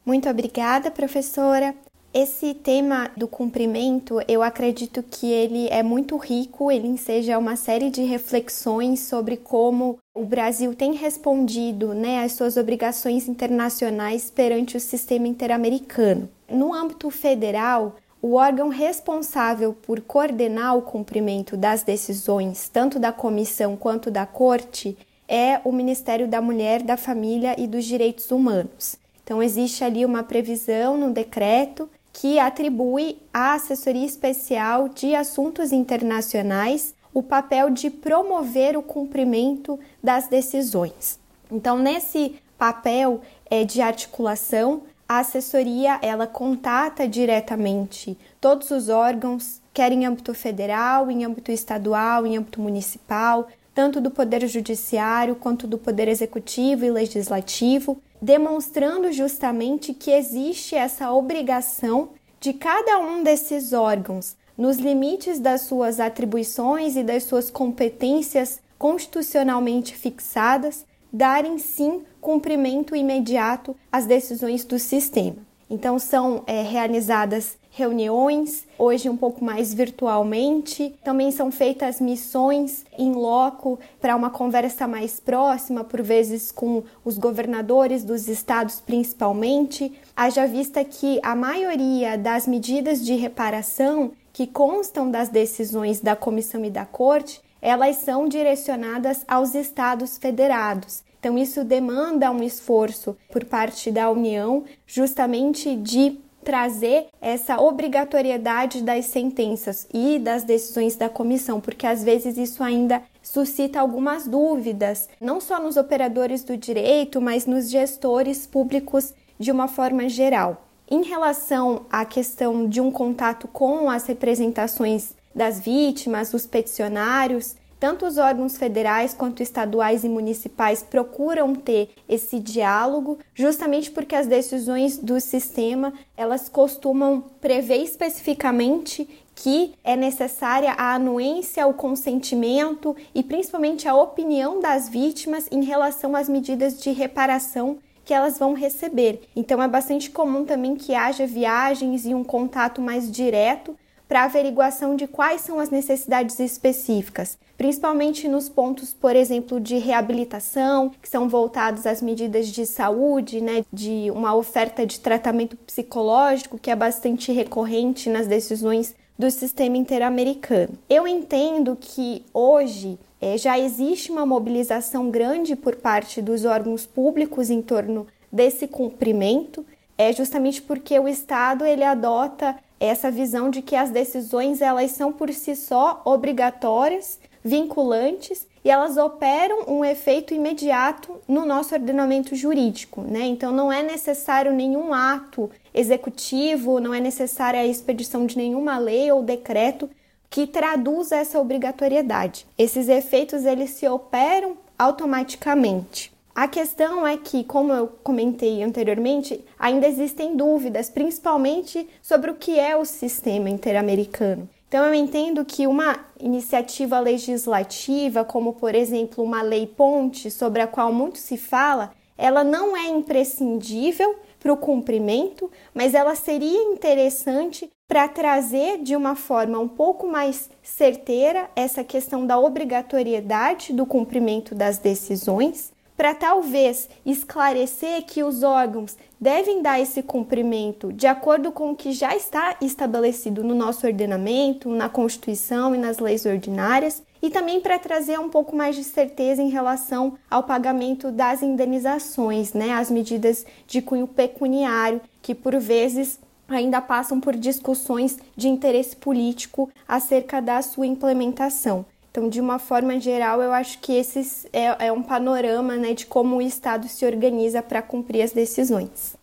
Muito 0.05 0.29
obrigada, 0.29 0.91
professora. 0.91 1.77
Esse 2.15 2.55
tema 2.55 3.11
do 3.17 3.27
cumprimento, 3.27 4.21
eu 4.29 4.41
acredito 4.41 5.03
que 5.03 5.33
ele 5.33 5.67
é 5.69 5.83
muito 5.83 6.17
rico, 6.17 6.71
ele 6.71 6.87
enseja 6.87 7.37
uma 7.37 7.57
série 7.57 7.91
de 7.91 8.05
reflexões 8.05 9.01
sobre 9.01 9.37
como 9.37 9.99
o 10.15 10.25
Brasil 10.25 10.77
tem 10.77 10.93
respondido 10.93 11.93
né, 11.93 12.23
às 12.23 12.35
suas 12.35 12.57
obrigações 12.57 13.27
internacionais 13.27 14.31
perante 14.31 14.77
o 14.77 14.81
sistema 14.81 15.27
interamericano. 15.27 16.29
No 16.49 16.73
âmbito 16.73 17.11
federal, 17.11 17.97
o 18.23 18.35
órgão 18.35 18.69
responsável 18.69 19.73
por 19.73 20.01
coordenar 20.01 20.77
o 20.77 20.83
cumprimento 20.83 21.57
das 21.57 21.83
decisões, 21.83 22.69
tanto 22.69 23.01
da 23.01 23.11
comissão 23.11 23.75
quanto 23.77 24.09
da 24.09 24.25
corte, 24.25 24.97
é 25.27 25.61
o 25.65 25.73
Ministério 25.73 26.29
da 26.29 26.41
Mulher, 26.41 26.81
da 26.81 26.97
Família 26.97 27.61
e 27.61 27.67
dos 27.67 27.85
Direitos 27.85 28.31
Humanos. 28.31 29.03
Então, 29.25 29.43
existe 29.43 29.83
ali 29.83 30.05
uma 30.05 30.23
previsão 30.23 30.99
no 30.99 31.11
decreto 31.11 31.89
que 32.15 32.39
atribui 32.39 33.19
à 33.33 33.55
Assessoria 33.55 34.07
Especial 34.07 34.89
de 34.89 35.17
Assuntos 35.17 35.73
Internacionais 35.73 36.95
o 37.13 37.23
papel 37.23 37.71
de 37.71 37.91
promover 37.91 38.77
o 38.77 38.83
cumprimento 38.83 39.79
das 40.03 40.29
decisões. 40.29 41.19
Então, 41.51 41.77
nesse 41.77 42.37
papel 42.57 43.21
é, 43.51 43.65
de 43.65 43.83
articulação, 43.83 44.83
a 45.09 45.19
assessoria 45.19 45.99
ela 46.01 46.27
contata 46.27 47.07
diretamente 47.07 48.17
todos 48.41 48.71
os 48.71 48.89
órgãos, 48.89 49.61
quer 49.73 49.93
em 49.93 50.07
âmbito 50.07 50.33
federal, 50.35 51.11
em 51.11 51.25
âmbito 51.25 51.51
estadual, 51.51 52.27
em 52.27 52.37
âmbito 52.37 52.61
municipal, 52.61 53.49
tanto 53.75 54.01
do 54.01 54.11
Poder 54.11 54.47
Judiciário 54.47 55.35
quanto 55.35 55.67
do 55.67 55.77
Poder 55.77 56.07
Executivo 56.07 56.85
e 56.85 56.91
Legislativo, 56.91 58.01
demonstrando 58.23 59.13
justamente 59.13 59.93
que 59.93 60.13
existe 60.13 60.77
essa 60.77 61.13
obrigação 61.13 62.11
de 62.41 62.53
cada 62.53 62.99
um 63.01 63.23
desses 63.23 63.73
órgãos, 63.73 64.37
nos 64.57 64.79
limites 64.79 65.41
das 65.41 65.63
suas 65.63 65.99
atribuições 65.99 66.95
e 66.95 67.03
das 67.03 67.25
suas 67.25 67.51
competências 67.51 68.61
constitucionalmente 68.79 69.97
fixadas, 69.97 70.85
darem 71.13 71.59
sim 71.59 72.03
cumprimento 72.21 72.95
imediato 72.95 73.75
às 73.91 74.07
decisões 74.07 74.65
do 74.65 74.79
sistema. 74.79 75.39
Então, 75.69 75.99
são 75.99 76.45
é, 76.47 76.63
realizadas 76.63 77.57
reuniões, 77.75 78.65
hoje 78.79 79.09
um 79.09 79.17
pouco 79.17 79.45
mais 79.45 79.75
virtualmente. 79.75 80.95
Também 81.03 81.33
são 81.33 81.51
feitas 81.51 82.01
missões 82.01 82.85
em 82.97 83.13
loco 83.13 83.81
para 84.01 84.15
uma 84.15 84.31
conversa 84.31 84.87
mais 84.87 85.19
próxima, 85.19 85.83
por 85.83 86.01
vezes 86.01 86.53
com 86.53 86.85
os 87.05 87.19
governadores 87.19 88.05
dos 88.05 88.29
estados 88.29 88.81
principalmente. 88.81 89.93
Haja 90.17 90.47
vista 90.47 90.85
que 90.85 91.19
a 91.21 91.35
maioria 91.35 92.17
das 92.17 92.47
medidas 92.47 93.05
de 93.05 93.15
reparação 93.15 94.13
que 94.33 94.47
constam 94.47 95.11
das 95.11 95.29
decisões 95.29 96.01
da 96.01 96.15
comissão 96.15 96.65
e 96.65 96.71
da 96.71 96.85
corte, 96.85 97.41
elas 97.61 97.97
são 97.97 98.29
direcionadas 98.29 99.25
aos 99.27 99.55
estados 99.55 100.17
federados. 100.17 101.03
Então, 101.19 101.39
isso 101.39 101.65
demanda 101.65 102.31
um 102.31 102.43
esforço 102.43 103.17
por 103.33 103.47
parte 103.47 103.91
da 103.91 104.11
União, 104.11 104.65
justamente 104.87 105.75
de 105.75 106.19
trazer 106.45 107.07
essa 107.21 107.61
obrigatoriedade 107.61 108.83
das 108.83 109.07
sentenças 109.07 109.89
e 109.93 110.19
das 110.19 110.45
decisões 110.45 110.95
da 110.95 111.09
comissão, 111.09 111.61
porque 111.61 111.87
às 111.87 112.05
vezes 112.05 112.37
isso 112.37 112.63
ainda 112.63 113.03
suscita 113.23 113.81
algumas 113.81 114.29
dúvidas, 114.29 115.09
não 115.21 115.41
só 115.41 115.61
nos 115.61 115.77
operadores 115.77 116.45
do 116.45 116.57
direito, 116.57 117.21
mas 117.21 117.47
nos 117.47 117.71
gestores 117.71 118.47
públicos 118.47 119.15
de 119.39 119.51
uma 119.51 119.67
forma 119.67 120.09
geral. 120.09 120.63
Em 120.89 121.03
relação 121.03 121.87
à 121.91 122.05
questão 122.05 122.69
de 122.69 122.81
um 122.81 122.91
contato 122.91 123.49
com 123.49 123.89
as 123.89 124.07
representações 124.07 125.15
das 125.35 125.59
vítimas, 125.59 126.33
os 126.35 126.47
peticionários, 126.47 127.57
tanto 127.85 128.07
os 128.07 128.17
órgãos 128.17 128.57
federais 128.57 129.13
quanto 129.13 129.43
estaduais 129.43 130.05
e 130.05 130.09
municipais 130.09 130.83
procuram 130.83 131.55
ter 131.55 131.91
esse 132.09 132.41
diálogo, 132.41 133.19
justamente 133.35 133.91
porque 133.91 134.17
as 134.17 134.27
decisões 134.27 134.97
do 134.97 135.21
sistema, 135.21 135.93
elas 136.17 136.49
costumam 136.49 137.23
prever 137.43 137.83
especificamente 137.83 139.07
que 139.35 139.75
é 139.85 139.97
necessária 139.97 140.73
a 140.79 140.95
anuência, 140.95 141.67
o 141.67 141.75
consentimento 141.75 142.97
e 143.15 143.23
principalmente 143.23 143.87
a 143.87 143.95
opinião 143.95 144.63
das 144.63 144.89
vítimas 144.89 145.47
em 145.53 145.63
relação 145.63 146.17
às 146.17 146.27
medidas 146.27 146.81
de 146.81 146.91
reparação 146.91 147.77
que 148.03 148.15
elas 148.15 148.39
vão 148.39 148.55
receber. 148.55 149.21
Então 149.37 149.63
é 149.63 149.69
bastante 149.69 150.09
comum 150.09 150.47
também 150.47 150.75
que 150.75 150.95
haja 150.95 151.27
viagens 151.27 152.07
e 152.07 152.15
um 152.15 152.25
contato 152.25 152.81
mais 152.81 153.13
direto 153.13 153.77
para 154.09 154.25
averiguação 154.25 154.97
de 154.97 155.07
quais 155.07 155.41
são 155.41 155.59
as 155.59 155.71
necessidades 155.71 156.39
específicas, 156.39 157.39
principalmente 157.57 158.29
nos 158.29 158.49
pontos, 158.49 158.93
por 158.93 159.17
exemplo, 159.17 159.61
de 159.61 159.79
reabilitação, 159.79 160.91
que 161.01 161.09
são 161.09 161.29
voltados 161.29 161.87
às 161.87 162.03
medidas 162.03 162.49
de 162.49 162.67
saúde, 162.67 163.41
né, 163.41 163.65
de 163.73 164.11
uma 164.11 164.35
oferta 164.35 164.87
de 164.87 165.01
tratamento 165.01 165.57
psicológico, 165.57 166.59
que 166.59 166.71
é 166.71 166.77
bastante 166.77 167.33
recorrente 167.33 168.11
nas 168.11 168.27
decisões 168.27 168.95
do 169.19 169.31
sistema 169.31 169.77
interamericano. 169.77 170.77
Eu 170.89 171.07
entendo 171.07 171.77
que 171.81 172.25
hoje 172.33 172.99
é, 173.21 173.39
já 173.39 173.59
existe 173.59 174.11
uma 174.11 174.27
mobilização 174.27 175.11
grande 175.11 175.55
por 175.55 175.77
parte 175.77 176.21
dos 176.21 176.45
órgãos 176.45 176.85
públicos 176.85 177.49
em 177.49 177.63
torno 177.63 178.07
desse 178.31 178.67
cumprimento, 178.67 179.65
é 179.97 180.13
justamente 180.13 180.61
porque 180.61 180.99
o 180.99 181.07
Estado 181.07 181.65
ele 181.65 181.85
adota 181.85 182.57
essa 182.85 183.11
visão 183.11 183.51
de 183.51 183.63
que 183.63 183.77
as 183.77 183.91
decisões 183.91 184.61
elas 184.61 184.91
são 184.93 185.13
por 185.13 185.33
si 185.33 185.57
só 185.57 186.03
obrigatórias, 186.05 187.19
vinculantes 187.43 188.47
e 188.65 188.71
elas 188.71 188.97
operam 188.97 189.65
um 189.69 189.85
efeito 189.85 190.33
imediato 190.33 191.17
no 191.29 191.45
nosso 191.45 191.75
ordenamento 191.75 192.35
jurídico, 192.35 193.03
né? 193.03 193.27
Então 193.27 193.53
não 193.53 193.71
é 193.71 193.83
necessário 193.83 194.53
nenhum 194.53 194.95
ato 194.95 195.51
executivo, 195.75 196.81
não 196.81 196.95
é 196.95 197.01
necessária 197.01 197.61
a 197.61 197.67
expedição 197.67 198.25
de 198.25 198.39
nenhuma 198.39 198.79
lei 198.79 199.13
ou 199.13 199.23
decreto 199.23 199.91
que 200.31 200.47
traduza 200.47 201.17
essa 201.17 201.39
obrigatoriedade. 201.39 202.47
Esses 202.57 202.89
efeitos 202.89 203.45
eles 203.45 203.71
se 203.71 203.87
operam 203.87 204.57
automaticamente. 204.79 206.14
A 206.35 206.49
questão 206.49 207.07
é 207.07 207.17
que, 207.17 207.45
como 207.45 207.73
eu 207.73 207.87
comentei 208.03 208.61
anteriormente, 208.65 209.45
ainda 209.57 209.87
existem 209.87 210.37
dúvidas, 210.37 210.91
principalmente 210.91 211.89
sobre 212.03 212.29
o 212.29 212.35
que 212.35 212.59
é 212.59 212.77
o 212.77 212.85
sistema 212.85 213.49
interamericano. 213.49 214.49
Então, 214.67 214.85
eu 214.85 214.93
entendo 214.93 215.45
que 215.45 215.69
uma 215.69 215.97
iniciativa 216.19 216.99
legislativa, 216.99 218.25
como 218.25 218.55
por 218.55 218.75
exemplo 218.75 219.23
uma 219.23 219.43
lei 219.43 219.65
ponte, 219.65 220.29
sobre 220.29 220.61
a 220.61 220.67
qual 220.67 220.93
muito 220.93 221.19
se 221.19 221.37
fala, 221.37 221.93
ela 222.19 222.43
não 222.43 222.77
é 222.77 222.89
imprescindível 222.89 224.17
para 224.41 224.53
o 224.53 224.57
cumprimento, 224.57 225.49
mas 225.73 225.95
ela 225.95 226.17
seria 226.17 226.65
interessante 226.65 227.71
para 227.87 228.09
trazer 228.09 228.83
de 228.83 228.97
uma 228.97 229.15
forma 229.15 229.61
um 229.61 229.69
pouco 229.69 230.09
mais 230.09 230.51
certeira 230.65 231.49
essa 231.55 231.85
questão 231.85 232.27
da 232.27 232.37
obrigatoriedade 232.39 233.73
do 233.73 233.87
cumprimento 233.87 234.53
das 234.53 234.79
decisões 234.79 235.74
para 235.97 236.15
talvez 236.15 236.89
esclarecer 237.05 238.05
que 238.05 238.23
os 238.23 238.43
órgãos 238.43 238.97
devem 239.21 239.63
dar 239.63 239.81
esse 239.81 240.03
cumprimento 240.03 240.93
de 240.93 241.07
acordo 241.07 241.53
com 241.53 241.71
o 241.71 241.77
que 241.77 241.93
já 241.93 242.15
está 242.15 242.57
estabelecido 242.61 243.45
no 243.45 243.55
nosso 243.55 243.87
ordenamento, 243.87 244.69
na 244.71 244.89
Constituição 244.89 245.75
e 245.75 245.79
nas 245.79 245.99
leis 245.99 246.27
ordinárias, 246.27 247.03
e 247.23 247.31
também 247.31 247.61
para 247.61 247.79
trazer 247.79 248.21
um 248.21 248.29
pouco 248.29 248.55
mais 248.55 248.77
de 248.77 248.85
certeza 248.85 249.41
em 249.41 249.49
relação 249.49 250.19
ao 250.31 250.43
pagamento 250.43 251.11
das 251.11 251.43
indenizações, 251.43 252.53
né, 252.53 252.73
as 252.73 252.91
medidas 252.91 253.47
de 253.67 253.81
cunho 253.81 254.07
pecuniário, 254.07 255.01
que 255.23 255.35
por 255.35 255.59
vezes 255.59 256.21
ainda 256.49 256.81
passam 256.83 257.21
por 257.21 257.35
discussões 257.35 258.19
de 258.37 258.49
interesse 258.49 258.95
político 258.95 259.71
acerca 259.89 260.43
da 260.43 260.61
sua 260.61 260.87
implementação. 260.87 261.87
Então, 262.17 262.29
de 262.29 262.41
uma 262.41 262.61
forma 262.61 263.01
geral, 263.01 263.43
eu 263.43 263.53
acho 263.53 263.81
que 263.81 263.93
esse 263.93 264.49
é, 264.53 264.87
é 264.87 264.93
um 264.93 265.03
panorama 265.03 265.77
né, 265.77 265.95
de 265.95 266.07
como 266.07 266.37
o 266.37 266.43
Estado 266.43 266.87
se 266.87 267.05
organiza 267.05 267.61
para 267.61 267.83
cumprir 267.83 268.23
as 268.23 268.31
decisões. 268.31 269.17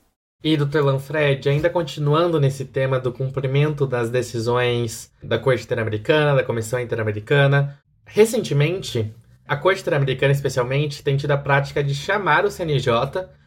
E, 0.44 0.58
doutor 0.58 0.84
Lanfred, 0.84 1.48
ainda 1.48 1.70
continuando 1.70 2.38
nesse 2.38 2.66
tema 2.66 3.00
do 3.00 3.14
cumprimento 3.14 3.88
das 3.88 4.10
decisões 4.10 5.10
da 5.24 5.40
Corte 5.40 5.64
Interamericana, 5.64 6.36
da 6.36 6.44
Comissão 6.44 6.82
Interamericana, 6.82 7.80
recentemente, 8.06 9.10
a 9.48 9.56
Corte 9.56 9.80
Interamericana, 9.80 10.34
especialmente, 10.34 11.02
tem 11.02 11.16
tido 11.16 11.32
a 11.32 11.38
prática 11.38 11.82
de 11.82 11.96
chamar 11.96 12.44
o 12.44 12.52
CNJ 12.52 12.92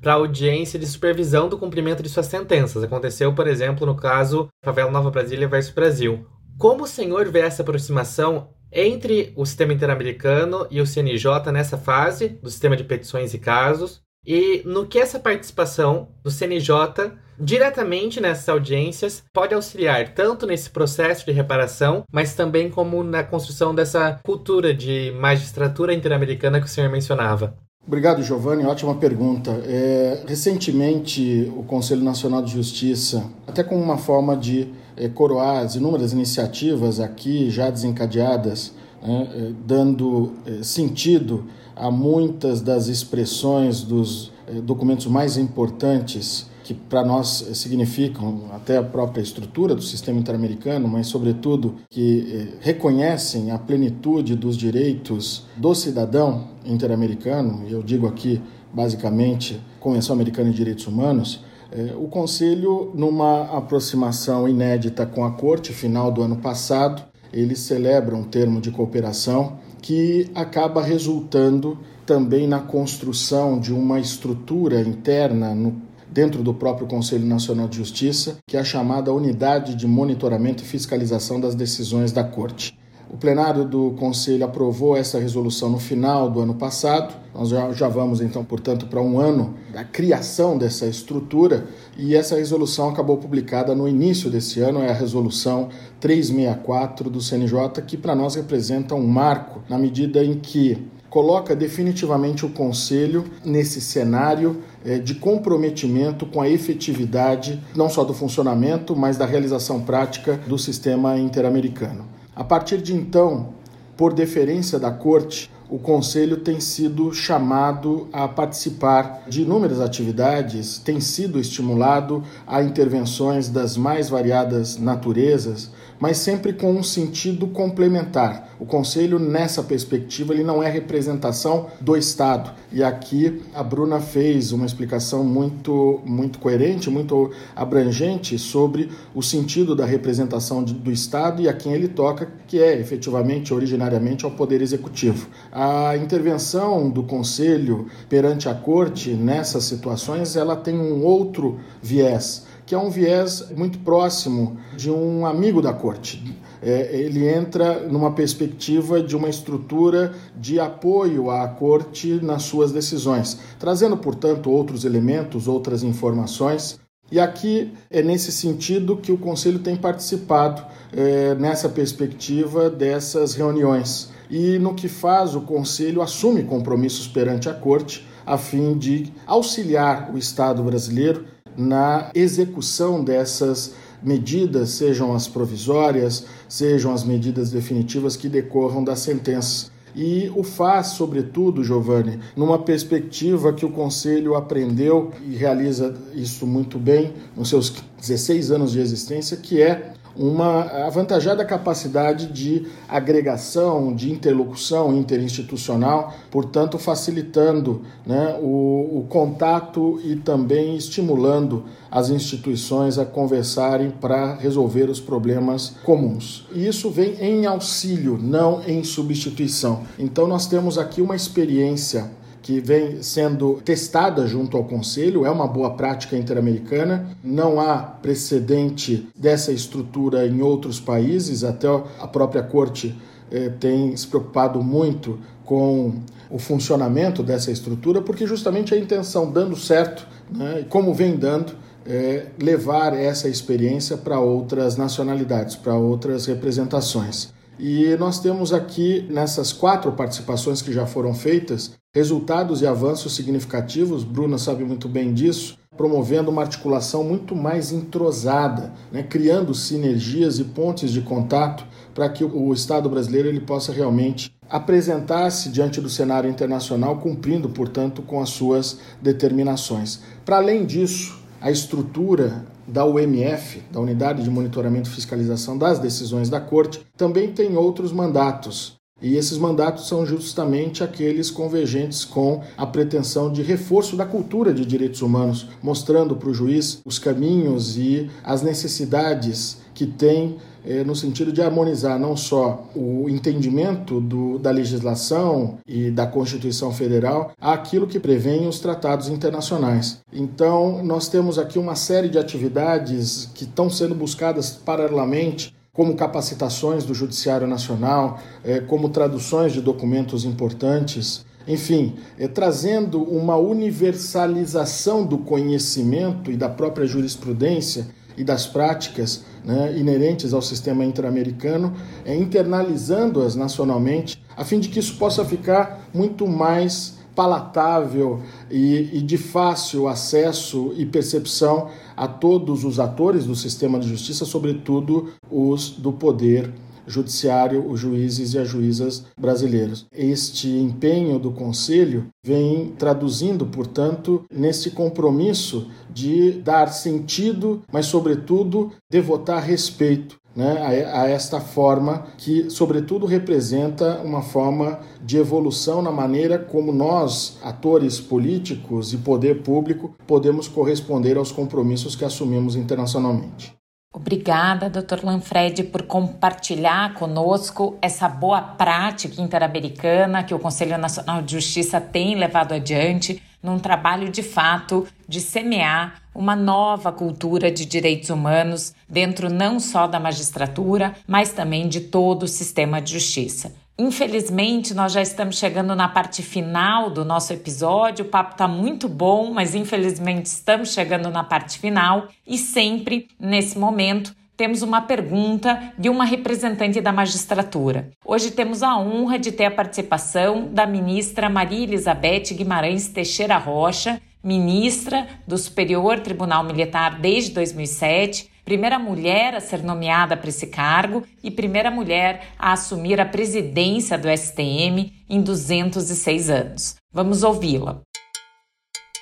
para 0.01 0.15
audiência 0.15 0.79
de 0.79 0.87
supervisão 0.87 1.51
do 1.51 1.59
cumprimento 1.59 2.03
de 2.03 2.09
suas 2.09 2.27
sentenças. 2.27 2.83
Aconteceu, 2.83 3.35
por 3.35 3.47
exemplo, 3.47 3.87
no 3.87 3.95
caso 3.95 4.49
Favela 4.65 4.91
Nova 4.91 5.11
Brasília 5.11 5.47
versus 5.47 5.75
Brasil. 5.75 6.27
Como 6.57 6.85
o 6.85 6.89
senhor 6.89 7.29
vê 7.29 7.41
essa 7.41 7.61
aproximação 7.61 8.49
entre 8.75 9.33
o 9.37 9.47
sistema 9.47 9.73
interamericano 9.73 10.67
e 10.71 10.81
o 10.81 10.87
CNJ 10.87 11.53
nessa 11.53 11.79
fase 11.79 12.29
do 12.43 12.51
sistema 12.51 12.77
de 12.77 12.85
petições 12.85 13.33
e 13.33 13.39
casos? 13.39 14.05
e 14.27 14.63
no 14.65 14.87
que 14.87 14.99
essa 14.99 15.19
participação 15.19 16.09
do 16.23 16.31
CNJ 16.31 17.13
diretamente 17.39 18.21
nessas 18.21 18.49
audiências 18.49 19.23
pode 19.33 19.55
auxiliar 19.55 20.15
tanto 20.15 20.47
nesse 20.47 20.71
processo 20.71 21.27
de 21.27 21.33
reparação, 21.33 22.05
mas 22.13 22.35
também 22.35 22.71
como 22.71 23.03
na 23.03 23.25
construção 23.25 23.75
dessa 23.75 24.21
cultura 24.25 24.73
de 24.73 25.13
magistratura 25.19 25.93
interamericana 25.93 26.61
que 26.61 26.67
o 26.67 26.71
senhor 26.71 26.89
mencionava. 26.91 27.57
Obrigado, 27.87 28.23
Giovanni. 28.23 28.65
Ótima 28.65 28.95
pergunta. 28.95 29.51
É, 29.67 30.23
recentemente, 30.27 31.53
o 31.55 31.65
Conselho 31.65 32.03
Nacional 32.03 32.41
de 32.41 32.53
Justiça, 32.53 33.31
até 33.47 33.63
como 33.63 33.83
uma 33.83 33.99
forma 33.99 34.37
de 34.37 34.73
coroar 35.15 35.65
as 35.65 35.75
inúmeras 35.75 36.13
iniciativas 36.13 37.01
aqui 37.01 37.51
já 37.51 37.71
desencadeadas, 37.71 38.73
né, 39.03 39.29
é, 39.35 39.53
dando 39.67 40.33
é, 40.47 40.63
sentido 40.63 41.45
a 41.77 41.91
muitas 41.91 42.61
das 42.61 42.87
expressões 42.87 43.83
dos 43.83 44.33
eh, 44.47 44.61
documentos 44.61 45.07
mais 45.07 45.37
importantes 45.37 46.49
que 46.63 46.73
para 46.73 47.05
nós 47.05 47.47
significam 47.53 48.45
até 48.53 48.79
a 48.79 48.83
própria 48.83 49.21
estrutura 49.21 49.75
do 49.75 49.83
sistema 49.83 50.19
interamericano, 50.19 50.89
mas 50.89 51.09
sobretudo 51.09 51.75
que 51.91 52.27
eh, 52.33 52.59
reconhecem 52.61 53.51
a 53.51 53.59
plenitude 53.59 54.35
dos 54.37 54.57
direitos 54.57 55.45
do 55.57 55.75
cidadão 55.75 56.49
interamericano, 56.65 57.65
e 57.69 57.73
eu 57.73 57.83
digo 57.83 58.07
aqui 58.07 58.41
basicamente 58.73 59.61
Convenção 59.79 60.15
Americana 60.15 60.51
de 60.51 60.57
Direitos 60.57 60.87
Humanos, 60.87 61.41
eh, 61.45 61.54
o 61.97 62.09
Conselho, 62.09 62.93
numa 62.95 63.57
aproximação 63.57 64.49
inédita 64.49 65.05
com 65.05 65.25
a 65.25 65.33
Corte, 65.33 65.73
final 65.73 66.13
do 66.13 66.23
ano 66.23 66.37
passado, 66.37 67.03
eles 67.33 67.59
celebram 67.59 68.21
um 68.21 68.25
termo 68.25 68.61
de 68.61 68.71
cooperação 68.71 69.59
que 69.83 70.31
acaba 70.35 70.81
resultando 70.81 71.77
também 72.07 72.47
na 72.47 72.61
construção 72.61 73.59
de 73.59 73.73
uma 73.73 73.99
estrutura 73.99 74.81
interna 74.81 75.55
no, 75.55 75.83
dentro 76.11 76.43
do 76.43 76.55
próprio 76.55 76.87
Conselho 76.87 77.27
Nacional 77.27 77.67
de 77.67 77.79
Justiça, 77.79 78.39
que 78.47 78.57
é 78.57 78.61
a 78.61 78.65
chamada 78.65 79.13
Unidade 79.13 79.75
de 79.75 79.87
Monitoramento 79.87 80.63
e 80.63 80.67
Fiscalização 80.67 81.41
das 81.41 81.55
Decisões 81.55 82.13
da 82.13 82.23
Corte. 82.23 82.79
O 83.11 83.17
plenário 83.17 83.65
do 83.65 83.93
Conselho 83.93 84.45
aprovou 84.45 84.97
essa 84.97 85.19
resolução 85.19 85.69
no 85.69 85.79
final 85.79 86.31
do 86.31 86.41
ano 86.41 86.55
passado. 86.55 87.15
Nós 87.35 87.49
já, 87.49 87.89
vamos, 87.89 88.21
então, 88.21 88.45
portanto, 88.45 88.87
para 88.87 89.01
um 89.01 89.21
ano 89.21 89.55
da 89.73 89.85
criação 89.85 90.57
dessa 90.57 90.87
estrutura 90.87 91.67
e 91.97 92.15
essa 92.15 92.37
resolução 92.37 92.89
acabou 92.89 93.17
publicada 93.19 93.75
no 93.75 93.87
início 93.87 94.31
desse 94.31 94.61
ano. 94.61 94.81
É 94.81 94.91
a 94.91 94.95
resolução 94.95 95.69
364 96.01 97.11
do 97.11 97.21
CNJ, 97.21 97.83
que 97.87 97.97
para 97.97 98.15
nós 98.15 98.35
representa 98.35 98.95
um 98.95 99.07
marco 99.07 99.63
na 99.69 99.79
medida 99.79 100.25
em 100.25 100.35
que 100.35 100.89
coloca 101.15 101.55
definitivamente 101.55 102.45
o 102.45 102.51
Conselho 102.51 103.25
nesse 103.45 103.81
cenário 103.81 104.65
é, 104.85 104.99
de 104.99 105.15
comprometimento 105.15 106.27
com 106.27 106.43
a 106.43 106.49
efetividade 106.49 107.63
não 107.77 107.89
só 107.89 108.03
do 108.03 108.13
funcionamento, 108.13 108.97
mas 108.97 109.17
da 109.17 109.25
realização 109.25 109.81
prática 109.81 110.41
do 110.49 110.59
sistema 110.59 111.17
interamericano. 111.17 112.05
A 112.37 112.43
partir 112.43 112.79
de 112.79 112.95
então, 112.95 113.51
por 113.97 114.13
deferência 114.13 114.79
da 114.79 114.91
Corte, 114.91 115.51
o 115.71 115.79
Conselho 115.79 116.39
tem 116.39 116.61
sido 116.61 117.13
chamado 117.13 118.09
a 118.13 118.29
participar 118.29 119.23
de 119.29 119.43
inúmeras 119.43 119.81
atividades, 119.81 120.79
tem 120.79 121.01
sido 121.01 121.39
estimulado 121.39 122.23
a 122.47 122.63
intervenções 122.63 123.49
das 123.49 123.77
mais 123.77 124.09
variadas 124.09 124.77
naturezas, 124.77 125.71
mas 126.05 126.19
sempre 126.19 126.53
com 126.53 126.71
um 126.71 126.83
sentido 126.83 127.47
complementar. 127.47 128.55
O 128.61 128.67
Conselho, 128.67 129.19
nessa 129.19 129.63
perspectiva, 129.63 130.35
ele 130.35 130.45
não 130.45 130.63
é 130.63 130.71
representação 130.71 131.69
do 131.81 131.97
Estado. 131.97 132.53
E 132.71 132.85
aqui 132.85 133.41
a 133.55 133.63
Bruna 133.63 133.99
fez 134.01 134.53
uma 134.53 134.67
explicação 134.67 135.25
muito, 135.25 136.03
muito 136.05 136.39
coerente, 136.39 136.91
muito 136.91 137.31
abrangente 137.57 138.39
sobre 138.39 138.91
o 139.15 139.23
sentido 139.23 139.75
da 139.75 139.87
representação 139.87 140.63
de, 140.63 140.75
do 140.75 140.93
Estado 140.93 141.41
e 141.41 141.49
a 141.49 141.55
quem 141.55 141.73
ele 141.73 141.89
toca, 141.89 142.31
que 142.47 142.61
é 142.61 142.79
efetivamente, 142.79 143.55
originariamente, 143.55 144.27
ao 144.27 144.31
Poder 144.31 144.61
Executivo. 144.61 145.27
A 145.51 145.97
intervenção 145.97 146.91
do 146.91 147.03
Conselho 147.03 147.87
perante 148.11 148.47
a 148.47 148.55
Corte 148.55 149.15
nessas 149.15 149.65
situações, 149.65 150.37
ela 150.37 150.55
tem 150.55 150.79
um 150.79 151.03
outro 151.03 151.59
viés 151.83 152.45
que 152.67 152.75
é 152.75 152.79
um 152.79 152.91
viés 152.91 153.51
muito 153.57 153.79
próximo 153.81 154.59
de 154.77 154.91
um 154.91 155.27
amigo 155.27 155.61
da 155.61 155.73
corte. 155.73 156.23
É, 156.63 156.97
ele 156.99 157.29
entra 157.29 157.81
numa 157.81 158.13
perspectiva 158.13 159.03
de 159.03 159.15
uma 159.15 159.29
estrutura 159.29 160.15
de 160.35 160.59
apoio 160.59 161.31
à 161.31 161.47
corte 161.47 162.19
nas 162.23 162.45
suas 162.45 162.73
decisões, 162.73 163.39
trazendo, 163.59 163.97
portanto, 163.99 164.51
outros 164.51 164.85
elementos, 164.85 165.47
outras 165.47 165.83
informações. 165.83 166.81
E 167.13 167.21
aqui 167.21 167.71
é 167.91 168.03
nesse 168.03 168.33
sentido 168.33 168.97
que 168.97 169.13
o 169.13 169.19
Conselho 169.19 169.59
tem 169.59 169.77
participado 169.77 170.65
é, 170.91 171.35
nessa 171.35 171.69
perspectiva 171.69 172.71
dessas 172.71 173.35
reuniões. 173.35 174.11
E 174.31 174.59
no 174.59 174.75
que 174.75 174.89
faz, 174.89 175.35
o 175.35 175.43
Conselho 175.43 176.01
assume 176.01 176.45
compromissos 176.45 177.07
perante 177.07 177.47
a 177.47 177.53
Corte 177.53 178.07
a 178.25 178.39
fim 178.39 178.79
de 178.79 179.13
auxiliar 179.27 180.11
o 180.15 180.17
Estado 180.17 180.63
brasileiro 180.63 181.27
na 181.57 182.11
execução 182.15 183.03
dessas 183.03 183.75
medidas, 184.03 184.71
sejam 184.71 185.15
as 185.15 185.27
provisórias, 185.27 186.27
sejam 186.49 186.93
as 186.93 187.05
medidas 187.05 187.51
definitivas 187.51 188.17
que 188.17 188.29
decorram 188.29 188.85
das 188.85 189.01
sentenças. 189.01 189.73
E 189.97 190.31
o 190.35 190.43
faz, 190.43 190.89
sobretudo, 190.89 191.63
Giovanni, 191.63 192.19
numa 192.37 192.59
perspectiva 192.59 193.53
que 193.53 193.65
o 193.65 193.71
Conselho 193.71 194.35
aprendeu 194.35 195.13
e 195.25 195.37
realiza 195.37 195.95
isso 196.15 196.47
muito 196.47 196.79
bem 196.79 197.13
nos 197.37 197.49
seus 197.49 197.73
16 198.01 198.51
anos 198.51 198.73
de 198.73 198.81
existência, 198.81 199.37
que 199.37 199.63
é 199.63 199.95
uma 200.17 200.63
avantajada 200.87 201.45
capacidade 201.45 202.27
de 202.27 202.67
agregação, 202.89 203.95
de 203.95 204.11
interlocução 204.13 204.95
interinstitucional, 204.97 206.15
portanto, 206.31 206.79
facilitando 206.79 207.83
né, 208.07 208.39
o, 208.41 209.01
o 209.01 209.07
contato 209.09 210.01
e 210.05 210.17
também 210.17 210.77
estimulando 210.77 211.65
as 211.91 212.11
instituições 212.11 212.99
a 212.99 213.05
conversarem 213.05 213.91
para 213.91 214.35
resolver 214.35 214.91
os 214.91 215.01
problemas 215.01 215.75
comuns. 215.85 216.47
E 216.53 216.67
isso 216.67 216.91
vem 216.91 217.15
em 217.21 217.47
auxílio, 217.47 218.19
não 218.21 218.63
em 218.67 218.83
substituição. 218.83 219.83
Então, 219.99 220.27
nós 220.27 220.47
temos 220.47 220.79
aqui 220.79 221.01
uma 221.01 221.17
experiência 221.17 222.11
que 222.45 222.61
vem 222.61 223.03
sendo 223.03 223.55
testada 223.65 224.27
junto 224.27 224.55
ao 224.55 224.65
Conselho, 224.65 225.25
é 225.25 225.31
uma 225.31 225.49
boa 225.49 225.71
prática 225.71 226.15
interamericana. 226.15 227.09
Não 227.25 227.59
há 227.59 227.79
precedente 227.79 229.09
dessa 229.17 229.51
estrutura 229.51 230.27
em 230.27 230.43
outros 230.43 230.79
países, 230.79 231.43
até 231.43 231.67
a 231.67 232.07
própria 232.07 232.43
Corte 232.43 232.95
eh, 233.33 233.49
tem 233.49 233.97
se 233.97 234.07
preocupado 234.07 234.63
muito 234.63 235.19
com 235.43 235.95
o 236.29 236.39
funcionamento 236.39 237.23
dessa 237.23 237.51
estrutura, 237.51 238.03
porque 238.03 238.27
justamente 238.27 238.75
a 238.75 238.79
intenção, 238.79 239.33
dando 239.33 239.57
certo, 239.57 240.07
né, 240.31 240.67
como 240.69 240.93
vem 240.93 241.17
dando, 241.17 241.55
é 241.87 242.27
levar 242.39 242.93
essa 242.95 243.27
experiência 243.27 243.97
para 243.97 244.21
outras 244.21 244.77
nacionalidades, 244.77 245.57
para 245.57 245.77
outras 245.77 246.27
representações. 246.27 247.33
E 247.59 247.97
nós 247.97 248.19
temos 248.19 248.53
aqui, 248.53 249.07
nessas 249.09 249.53
quatro 249.53 249.93
participações 249.93 250.61
que 250.61 250.73
já 250.73 250.87
foram 250.87 251.15
feitas, 251.15 251.73
resultados 251.95 252.63
e 252.63 252.67
avanços 252.67 253.15
significativos, 253.15 254.03
Bruna 254.03 254.39
sabe 254.39 254.65
muito 254.65 254.89
bem 254.89 255.15
disso, 255.15 255.57
promovendo 255.77 256.31
uma 256.31 256.43
articulação 256.43 257.05
muito 257.05 257.35
mais 257.35 257.73
entrosada, 257.73 258.73
né, 258.93 259.03
criando 259.03 259.55
sinergias 259.55 260.39
e 260.39 260.45
pontes 260.45 260.91
de 260.91 261.01
contato 261.01 261.65
para 261.95 262.09
que 262.09 262.25
o 262.25 262.53
Estado 262.53 262.89
brasileiro 262.89 263.29
ele 263.29 263.41
possa 263.41 263.73
realmente 263.73 264.33
apresentar-se 264.51 265.49
diante 265.49 265.81
do 265.81 265.89
cenário 265.89 266.29
internacional, 266.29 266.99
cumprindo, 266.99 267.49
portanto, 267.49 268.03
com 268.03 268.21
as 268.21 268.31
suas 268.31 268.79
determinações. 269.01 270.01
Para 270.25 270.37
além 270.37 270.65
disso, 270.65 271.24
a 271.45 271.51
estrutura 271.51 272.47
da 272.67 272.87
UMF, 272.87 273.61
da 273.71 273.79
Unidade 273.79 274.25
de 274.25 274.31
Monitoramento 274.31 274.89
e 274.89 274.93
Fiscalização 274.95 275.59
das 275.59 275.79
Decisões 275.79 276.31
da 276.31 276.41
Corte, 276.41 276.81
também 276.97 277.33
tem 277.33 277.55
outros 277.55 277.93
mandatos. 277.93 278.79
E 279.03 279.17
esses 279.17 279.37
mandatos 279.37 279.87
são 279.87 280.07
justamente 280.07 280.83
aqueles 280.83 281.31
convergentes 281.31 282.03
com 282.03 282.41
a 282.57 282.65
pretensão 282.65 283.31
de 283.31 283.43
reforço 283.43 283.95
da 283.95 284.07
cultura 284.07 284.55
de 284.55 284.65
direitos 284.65 285.03
humanos, 285.03 285.47
mostrando 285.63 286.17
para 286.17 286.31
o 286.31 286.35
juiz 286.35 286.81
os 286.83 286.99
caminhos 286.99 287.77
e 287.77 288.09
as 288.25 288.41
necessidades 288.41 289.59
que 289.75 289.85
tem 289.85 290.39
é, 290.65 290.83
no 290.83 290.97
sentido 290.97 291.33
de 291.33 291.43
harmonizar 291.43 291.99
não 291.99 292.17
só 292.17 292.67
o 292.75 293.09
entendimento 293.09 294.01
do, 294.01 294.39
da 294.39 294.51
legislação 294.51 295.59
e 295.67 295.91
da 295.91 296.07
Constituição 296.07 296.73
Federal 296.73 297.33
àquilo 297.41 297.87
que 297.87 298.01
prevêem 298.01 298.49
os 298.49 298.59
tratados 298.59 299.09
internacionais. 299.09 300.01
Então, 300.13 300.83
nós 300.83 301.09
temos 301.09 301.39
aqui 301.39 301.59
uma 301.59 301.75
série 301.75 302.09
de 302.09 302.19
atividades 302.19 303.31
que 303.35 303.45
estão 303.45 303.69
sendo 303.69 303.95
buscadas 303.95 304.51
paralelamente 304.51 305.55
como 305.73 305.97
capacitações 305.97 306.85
do 306.85 306.95
Judiciário 306.95 307.49
Nacional, 307.49 308.21
é, 308.45 308.61
como 308.61 308.89
traduções 308.89 309.53
de 309.53 309.61
documentos 309.61 310.25
importantes, 310.25 311.27
enfim, 311.49 311.95
é, 312.19 312.29
trazendo 312.29 313.03
uma 313.03 313.37
universalização 313.37 315.05
do 315.05 315.19
conhecimento 315.19 316.31
e 316.31 316.37
da 316.37 316.49
própria 316.49 316.87
jurisprudência 316.87 317.89
e 318.17 318.25
das 318.25 318.47
práticas 318.47 319.25
né, 319.45 319.77
inerentes 319.77 320.33
ao 320.33 320.43
sistema 320.43 320.85
interamericano, 320.85 321.75
é, 322.05 322.15
internalizando-as 322.15 323.35
nacionalmente, 323.35 324.23
a 324.37 324.45
fim 324.45 324.59
de 324.59 324.69
que 324.69 324.79
isso 324.79 324.97
possa 324.97 325.25
ficar 325.25 325.89
muito 325.93 326.27
mais 326.27 326.99
palatável 327.15 328.21
e, 328.51 328.91
e, 328.93 329.01
de 329.01 329.17
fácil 329.17 329.87
acesso 329.87 330.75
e 330.77 330.85
percepção 330.85 331.69
a 331.97 332.09
todos 332.09 332.65
os 332.65 332.81
atores 332.81 333.25
do 333.25 333.37
sistema 333.37 333.79
de 333.79 333.89
justiça, 333.89 334.25
sobretudo 334.25 335.11
os 335.31 335.71
do 335.71 335.93
poder 335.93 336.53
judiciário, 336.87 337.69
os 337.69 337.81
juízes 337.81 338.35
e 338.35 338.39
as 338.39 338.49
juízas 338.49 339.05
brasileiros. 339.19 339.87
Este 339.93 340.49
empenho 340.49 341.19
do 341.19 341.31
Conselho 341.31 342.07
vem 342.25 342.75
traduzindo, 342.79 343.47
portanto, 343.47 344.25
nesse 344.33 344.71
compromisso 344.71 345.71
de 345.91 346.33
dar 346.33 346.69
sentido, 346.69 347.63
mas, 347.73 347.87
sobretudo, 347.87 348.73
devotar 348.91 349.43
respeito 349.43 350.17
né, 350.35 350.59
a, 350.59 351.03
a, 351.03 351.09
esta 351.09 351.41
forma 351.41 352.07
que, 352.19 352.51
sobretudo, 352.51 353.07
representa 353.07 354.01
uma 354.03 354.23
forma 354.23 354.81
de 355.03 355.17
evolução 355.17 355.81
na 355.81 355.93
maneira 355.93 356.39
como 356.39 356.73
nós, 356.73 357.39
atores 357.43 358.01
políticos 358.01 358.93
e 358.93 358.99
poder 358.99 359.43
público, 359.43 359.95
podemos 360.07 360.49
corresponder 360.49 361.17
aos 361.17 361.31
compromissos 361.31 361.95
que 361.95 362.05
assumimos 362.05 362.57
internacionalmente. 362.57 363.55
Obrigada, 363.97 364.69
Dr. 364.69 365.05
Lanfred, 365.05 365.63
por 365.63 365.85
compartilhar 365.85 366.95
conosco 366.95 367.79
essa 367.81 368.09
boa 368.09 368.43
prática 368.43 369.23
interamericana 369.23 370.25
que 370.25 370.35
o 370.35 370.39
Conselho 370.41 370.77
Nacional 370.77 371.23
de 371.23 371.35
Justiça 371.35 371.81
tem 371.81 372.17
levado 372.17 372.55
adiante 372.55 373.23
num 373.41 373.57
trabalho 373.57 374.09
de 374.11 374.21
fato 374.21 374.85
de 375.07 375.21
semear 375.21 376.03
uma 376.13 376.35
nova 376.35 376.91
cultura 376.91 377.53
de 377.53 377.65
direitos 377.65 378.11
humanos 378.11 378.75
dentro 378.89 379.33
não 379.33 379.61
só 379.61 379.87
da 379.87 380.01
magistratura, 380.01 380.97
mas 381.07 381.33
também 381.33 381.69
de 381.69 381.83
todo 381.83 382.25
o 382.25 382.29
sistema 382.29 382.83
de 382.83 382.95
justiça. 382.95 383.55
Infelizmente, 383.77 384.73
nós 384.73 384.93
já 384.93 385.03
estamos 385.03 385.37
chegando 385.37 385.75
na 385.75 385.89
parte 385.89 386.23
final 386.23 386.91
do 386.91 387.05
nosso 387.05 387.33
episódio. 387.33 388.05
O 388.05 388.09
papo 388.09 388.33
está 388.33 388.47
muito 388.47 388.89
bom, 388.89 389.33
mas 389.33 389.55
infelizmente 389.55 390.27
estamos 390.27 390.73
chegando 390.73 391.11
na 391.11 391.25
parte 391.25 391.59
final 391.59 392.07
e 392.25 392.39
sempre 392.39 393.09
nesse 393.19 393.59
momento 393.59 394.15
temos 394.37 394.63
uma 394.63 394.81
pergunta 394.81 395.73
de 395.77 395.89
uma 395.89 396.05
representante 396.05 396.81
da 396.81 396.93
magistratura. 396.93 397.91
Hoje 398.05 398.31
temos 398.31 398.63
a 398.63 398.79
honra 398.79 399.19
de 399.19 399.33
ter 399.33 399.47
a 399.47 399.51
participação 399.51 400.49
da 400.53 400.67
ministra 400.67 401.29
Maria 401.29 401.65
Elizabeth 401.65 402.33
Guimarães 402.33 402.89
Teixeira 402.89 403.39
Rocha, 403.39 404.01
ministra 404.23 405.07
do 405.27 405.37
Superior 405.37 405.99
Tribunal 406.01 406.45
Militar 406.45 407.01
desde 407.01 407.33
2007 407.33 408.34
primeira 408.45 408.79
mulher 408.79 409.35
a 409.35 409.41
ser 409.41 409.63
nomeada 409.63 410.17
para 410.17 410.29
esse 410.29 410.47
cargo 410.47 411.03
e 411.23 411.31
primeira 411.31 411.71
mulher 411.71 412.29
a 412.39 412.53
assumir 412.53 413.01
a 413.01 413.07
presidência 413.07 413.97
do 413.97 414.09
STM 414.09 414.93
em 415.09 415.23
206 415.23 416.31
anos. 416.31 416.77
Vamos 416.93 417.23
ouvi-la. 417.23 417.81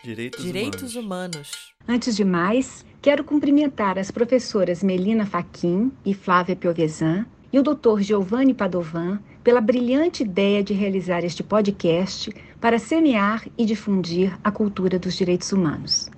Direitos, 0.05 0.43
Direitos 0.43 0.97
humanos. 0.97 1.37
humanos. 1.37 1.73
Antes 1.89 2.17
de 2.17 2.25
mais, 2.25 2.85
quero 3.01 3.23
cumprimentar 3.25 3.99
as 3.99 4.11
professoras 4.11 4.83
Melina 4.83 5.27
Faquin 5.27 5.93
e 6.05 6.15
Flávia 6.15 6.57
Piovesan 6.57 7.27
e 7.53 7.59
o 7.59 7.63
Dr. 7.63 8.01
Giovanni 8.01 8.55
Padovan 8.55 9.21
pela 9.45 9.61
brilhante 9.61 10.23
ideia 10.23 10.63
de 10.63 10.73
realizar 10.73 11.25
este 11.25 11.43
podcast 11.43 12.35
para 12.61 12.79
semear 12.79 13.47
e 13.59 13.65
difundir 13.65 14.37
a 14.43 14.51
cultura 14.51 14.99
dos 14.99 15.15
direitos 15.15 15.53
humanos. 15.53 16.09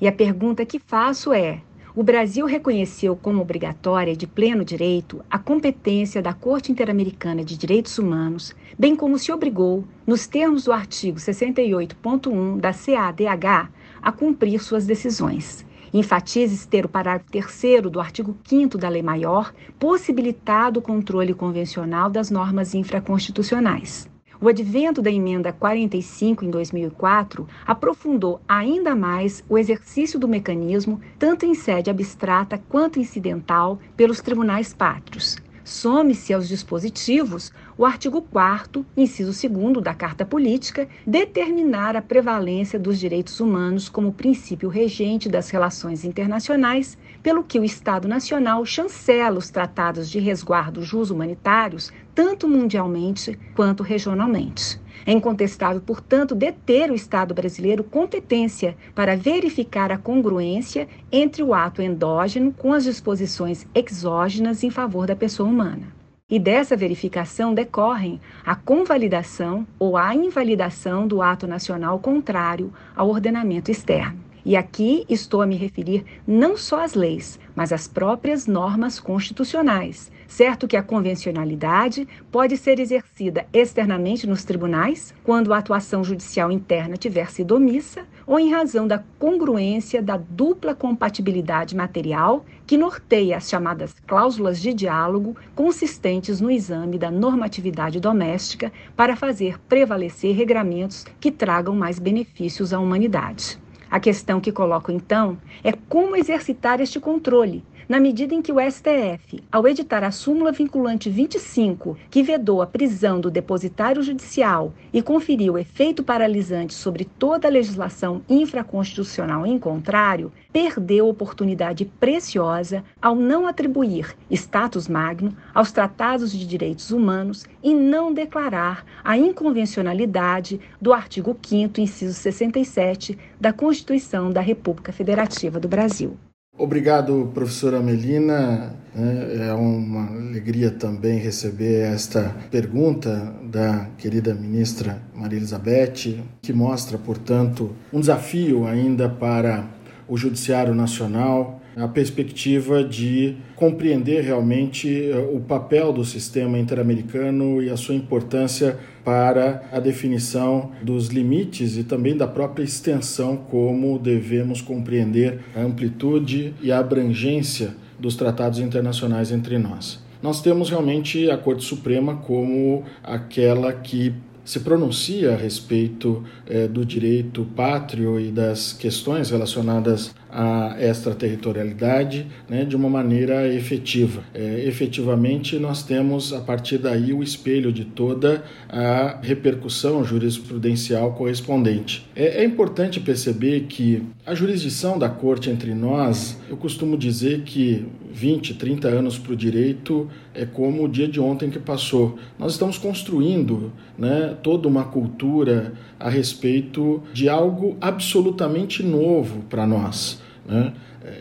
E 0.00 0.08
a 0.08 0.12
pergunta 0.12 0.66
que 0.66 0.78
faço 0.78 1.32
é: 1.32 1.62
o 1.94 2.02
Brasil 2.02 2.46
reconheceu 2.46 3.16
como 3.16 3.42
obrigatória 3.42 4.16
de 4.16 4.26
pleno 4.26 4.64
direito 4.64 5.24
a 5.30 5.38
competência 5.38 6.22
da 6.22 6.32
Corte 6.32 6.70
Interamericana 6.70 7.44
de 7.44 7.56
Direitos 7.56 7.98
Humanos, 7.98 8.54
bem 8.78 8.94
como 8.94 9.18
se 9.18 9.32
obrigou, 9.32 9.84
nos 10.06 10.26
termos 10.26 10.64
do 10.64 10.72
artigo 10.72 11.18
68.1 11.18 12.58
da 12.58 12.72
CADH, 12.72 13.70
a 14.02 14.12
cumprir 14.12 14.60
suas 14.60 14.86
decisões. 14.86 15.66
Enfatize-se 15.92 16.68
ter 16.68 16.86
o 16.86 16.88
parágrafo 16.88 17.30
3 17.30 17.82
do 17.90 18.00
artigo 18.00 18.36
5 18.44 18.78
da 18.78 18.88
Lei 18.88 19.02
Maior 19.02 19.52
possibilitado 19.78 20.78
o 20.78 20.82
controle 20.82 21.34
convencional 21.34 22.08
das 22.08 22.30
normas 22.30 22.74
infraconstitucionais. 22.74 24.09
O 24.42 24.48
advento 24.48 25.02
da 25.02 25.10
emenda 25.10 25.52
45 25.52 26.46
em 26.46 26.50
2004 26.50 27.46
aprofundou 27.66 28.40
ainda 28.48 28.96
mais 28.96 29.44
o 29.46 29.58
exercício 29.58 30.18
do 30.18 30.26
mecanismo, 30.26 30.98
tanto 31.18 31.44
em 31.44 31.54
sede 31.54 31.90
abstrata 31.90 32.56
quanto 32.66 32.98
incidental, 32.98 33.78
pelos 33.94 34.22
tribunais 34.22 34.72
pátrios. 34.72 35.36
Some-se 35.62 36.32
aos 36.32 36.48
dispositivos 36.48 37.52
o 37.76 37.84
artigo 37.84 38.22
4, 38.22 38.84
inciso 38.96 39.30
2 39.46 39.84
da 39.84 39.92
Carta 39.92 40.24
Política, 40.24 40.88
determinar 41.06 41.94
a 41.94 42.00
prevalência 42.00 42.78
dos 42.78 42.98
direitos 42.98 43.40
humanos 43.40 43.90
como 43.90 44.12
princípio 44.12 44.70
regente 44.70 45.28
das 45.28 45.50
relações 45.50 46.02
internacionais 46.02 46.96
pelo 47.22 47.44
que 47.44 47.58
o 47.58 47.64
Estado 47.64 48.08
Nacional 48.08 48.64
chancela 48.64 49.38
os 49.38 49.50
tratados 49.50 50.10
de 50.10 50.18
resguardo 50.18 50.82
jus 50.82 51.10
humanitários, 51.10 51.92
tanto 52.14 52.48
mundialmente 52.48 53.38
quanto 53.54 53.82
regionalmente. 53.82 54.80
É 55.06 55.12
incontestável, 55.12 55.80
portanto, 55.80 56.34
deter 56.34 56.90
o 56.90 56.94
Estado 56.94 57.34
brasileiro 57.34 57.82
competência 57.82 58.76
para 58.94 59.16
verificar 59.16 59.90
a 59.90 59.98
congruência 59.98 60.88
entre 61.10 61.42
o 61.42 61.54
ato 61.54 61.80
endógeno 61.80 62.52
com 62.52 62.72
as 62.72 62.84
disposições 62.84 63.66
exógenas 63.74 64.62
em 64.62 64.70
favor 64.70 65.06
da 65.06 65.16
pessoa 65.16 65.48
humana. 65.48 65.88
E 66.28 66.38
dessa 66.38 66.76
verificação 66.76 67.52
decorrem 67.52 68.20
a 68.46 68.54
convalidação 68.54 69.66
ou 69.78 69.96
a 69.96 70.14
invalidação 70.14 71.08
do 71.08 71.20
ato 71.20 71.46
nacional 71.46 71.98
contrário 71.98 72.72
ao 72.94 73.08
ordenamento 73.08 73.70
externo. 73.70 74.29
E 74.44 74.56
aqui 74.56 75.04
estou 75.08 75.42
a 75.42 75.46
me 75.46 75.56
referir 75.56 76.04
não 76.26 76.56
só 76.56 76.82
às 76.82 76.94
leis, 76.94 77.38
mas 77.54 77.72
às 77.72 77.86
próprias 77.86 78.46
normas 78.46 78.98
constitucionais. 78.98 80.10
Certo 80.26 80.68
que 80.68 80.76
a 80.76 80.82
convencionalidade 80.82 82.06
pode 82.30 82.56
ser 82.56 82.78
exercida 82.78 83.46
externamente 83.52 84.26
nos 84.26 84.44
tribunais, 84.44 85.12
quando 85.24 85.52
a 85.52 85.58
atuação 85.58 86.04
judicial 86.04 86.52
interna 86.52 86.96
tiver 86.96 87.30
sido 87.30 87.56
omissa, 87.56 88.04
ou 88.26 88.38
em 88.38 88.52
razão 88.52 88.86
da 88.86 89.02
congruência 89.18 90.00
da 90.00 90.16
dupla 90.16 90.72
compatibilidade 90.72 91.74
material 91.74 92.44
que 92.64 92.78
norteia 92.78 93.36
as 93.36 93.48
chamadas 93.48 93.92
cláusulas 94.06 94.60
de 94.60 94.72
diálogo 94.72 95.36
consistentes 95.54 96.40
no 96.40 96.48
exame 96.48 96.96
da 96.96 97.10
normatividade 97.10 97.98
doméstica 97.98 98.72
para 98.96 99.16
fazer 99.16 99.58
prevalecer 99.68 100.36
regramentos 100.36 101.04
que 101.18 101.32
tragam 101.32 101.74
mais 101.74 101.98
benefícios 101.98 102.72
à 102.72 102.78
humanidade. 102.78 103.58
A 103.90 103.98
questão 103.98 104.40
que 104.40 104.52
coloco 104.52 104.92
então 104.92 105.36
é 105.64 105.72
como 105.72 106.14
exercitar 106.14 106.80
este 106.80 107.00
controle, 107.00 107.64
na 107.90 107.98
medida 107.98 108.32
em 108.32 108.40
que 108.40 108.52
o 108.52 108.60
STF, 108.60 109.42
ao 109.50 109.66
editar 109.66 110.04
a 110.04 110.12
súmula 110.12 110.52
vinculante 110.52 111.10
25, 111.10 111.98
que 112.08 112.22
vedou 112.22 112.62
a 112.62 112.66
prisão 112.66 113.20
do 113.20 113.32
depositário 113.32 114.00
judicial 114.00 114.72
e 114.92 115.02
conferiu 115.02 115.58
efeito 115.58 116.00
paralisante 116.00 116.72
sobre 116.72 117.04
toda 117.04 117.48
a 117.48 117.50
legislação 117.50 118.22
infraconstitucional 118.28 119.44
em 119.44 119.58
contrário, 119.58 120.30
perdeu 120.52 121.08
oportunidade 121.08 121.84
preciosa 121.84 122.84
ao 123.02 123.16
não 123.16 123.44
atribuir 123.44 124.14
status 124.30 124.86
magno 124.86 125.36
aos 125.52 125.72
tratados 125.72 126.30
de 126.30 126.46
direitos 126.46 126.92
humanos 126.92 127.44
e 127.60 127.74
não 127.74 128.14
declarar 128.14 128.86
a 129.02 129.18
inconvencionalidade 129.18 130.60
do 130.80 130.92
artigo 130.92 131.36
5 131.42 131.80
inciso 131.80 132.14
67 132.14 133.18
da 133.40 133.52
Constituição 133.52 134.30
da 134.30 134.40
República 134.40 134.92
Federativa 134.92 135.58
do 135.58 135.66
Brasil. 135.66 136.16
Obrigado, 136.62 137.30
professora 137.32 137.80
Melina. 137.80 138.74
É, 138.94 139.46
é 139.48 139.54
uma 139.54 140.08
alegria 140.08 140.70
também 140.70 141.18
receber 141.18 141.86
esta 141.90 142.36
pergunta 142.50 143.32
da 143.42 143.88
querida 143.96 144.34
ministra 144.34 145.00
Maria 145.14 145.38
Elizabeth, 145.38 146.22
que 146.42 146.52
mostra, 146.52 146.98
portanto, 146.98 147.74
um 147.90 147.98
desafio 147.98 148.66
ainda 148.66 149.08
para 149.08 149.64
o 150.06 150.18
Judiciário 150.18 150.74
Nacional 150.74 151.59
a 151.76 151.86
perspectiva 151.88 152.82
de 152.82 153.36
compreender 153.56 154.22
realmente 154.22 154.88
eh, 154.88 155.30
o 155.32 155.40
papel 155.40 155.92
do 155.92 156.04
sistema 156.04 156.58
interamericano 156.58 157.62
e 157.62 157.70
a 157.70 157.76
sua 157.76 157.94
importância 157.94 158.78
para 159.04 159.62
a 159.72 159.80
definição 159.80 160.72
dos 160.82 161.08
limites 161.08 161.76
e 161.76 161.84
também 161.84 162.16
da 162.16 162.26
própria 162.26 162.64
extensão, 162.64 163.36
como 163.36 163.98
devemos 163.98 164.60
compreender 164.60 165.40
a 165.54 165.60
amplitude 165.60 166.54
e 166.60 166.70
a 166.70 166.78
abrangência 166.78 167.74
dos 167.98 168.16
tratados 168.16 168.58
internacionais 168.58 169.30
entre 169.30 169.58
nós. 169.58 170.00
Nós 170.22 170.42
temos 170.42 170.68
realmente 170.68 171.30
a 171.30 171.38
Corte 171.38 171.64
Suprema 171.64 172.16
como 172.16 172.84
aquela 173.02 173.72
que 173.72 174.14
se 174.44 174.60
pronuncia 174.60 175.34
a 175.34 175.36
respeito 175.36 176.24
eh, 176.46 176.66
do 176.66 176.84
direito 176.84 177.46
pátrio 177.56 178.18
e 178.18 178.30
das 178.30 178.72
questões 178.72 179.30
relacionadas 179.30 180.14
à 180.32 180.76
extraterritorialidade 180.80 182.26
né, 182.48 182.64
de 182.64 182.76
uma 182.76 182.88
maneira 182.88 183.52
efetiva. 183.52 184.22
É, 184.34 184.64
efetivamente, 184.66 185.58
nós 185.58 185.82
temos 185.82 186.32
a 186.32 186.40
partir 186.40 186.78
daí 186.78 187.12
o 187.12 187.22
espelho 187.22 187.72
de 187.72 187.84
toda 187.84 188.44
a 188.68 189.18
repercussão 189.22 190.04
jurisprudencial 190.04 191.12
correspondente. 191.14 192.08
É, 192.14 192.42
é 192.42 192.44
importante 192.44 193.00
perceber 193.00 193.66
que 193.68 194.02
a 194.26 194.34
jurisdição 194.34 194.98
da 194.98 195.08
corte 195.08 195.50
entre 195.50 195.74
nós, 195.74 196.38
eu 196.48 196.56
costumo 196.56 196.96
dizer 196.96 197.42
que 197.42 197.86
20, 198.12 198.54
30 198.54 198.88
anos 198.88 199.18
para 199.18 199.32
o 199.32 199.36
direito 199.36 200.08
é 200.34 200.44
como 200.44 200.84
o 200.84 200.88
dia 200.88 201.08
de 201.08 201.20
ontem 201.20 201.50
que 201.50 201.58
passou. 201.58 202.18
Nós 202.38 202.52
estamos 202.52 202.76
construindo 202.78 203.72
né, 203.96 204.36
toda 204.42 204.68
uma 204.68 204.84
cultura 204.84 205.72
a 206.00 206.08
respeito 206.08 207.02
de 207.12 207.28
algo 207.28 207.76
absolutamente 207.80 208.82
novo 208.82 209.42
para 209.50 209.66
nós. 209.66 210.20
Né? 210.46 210.72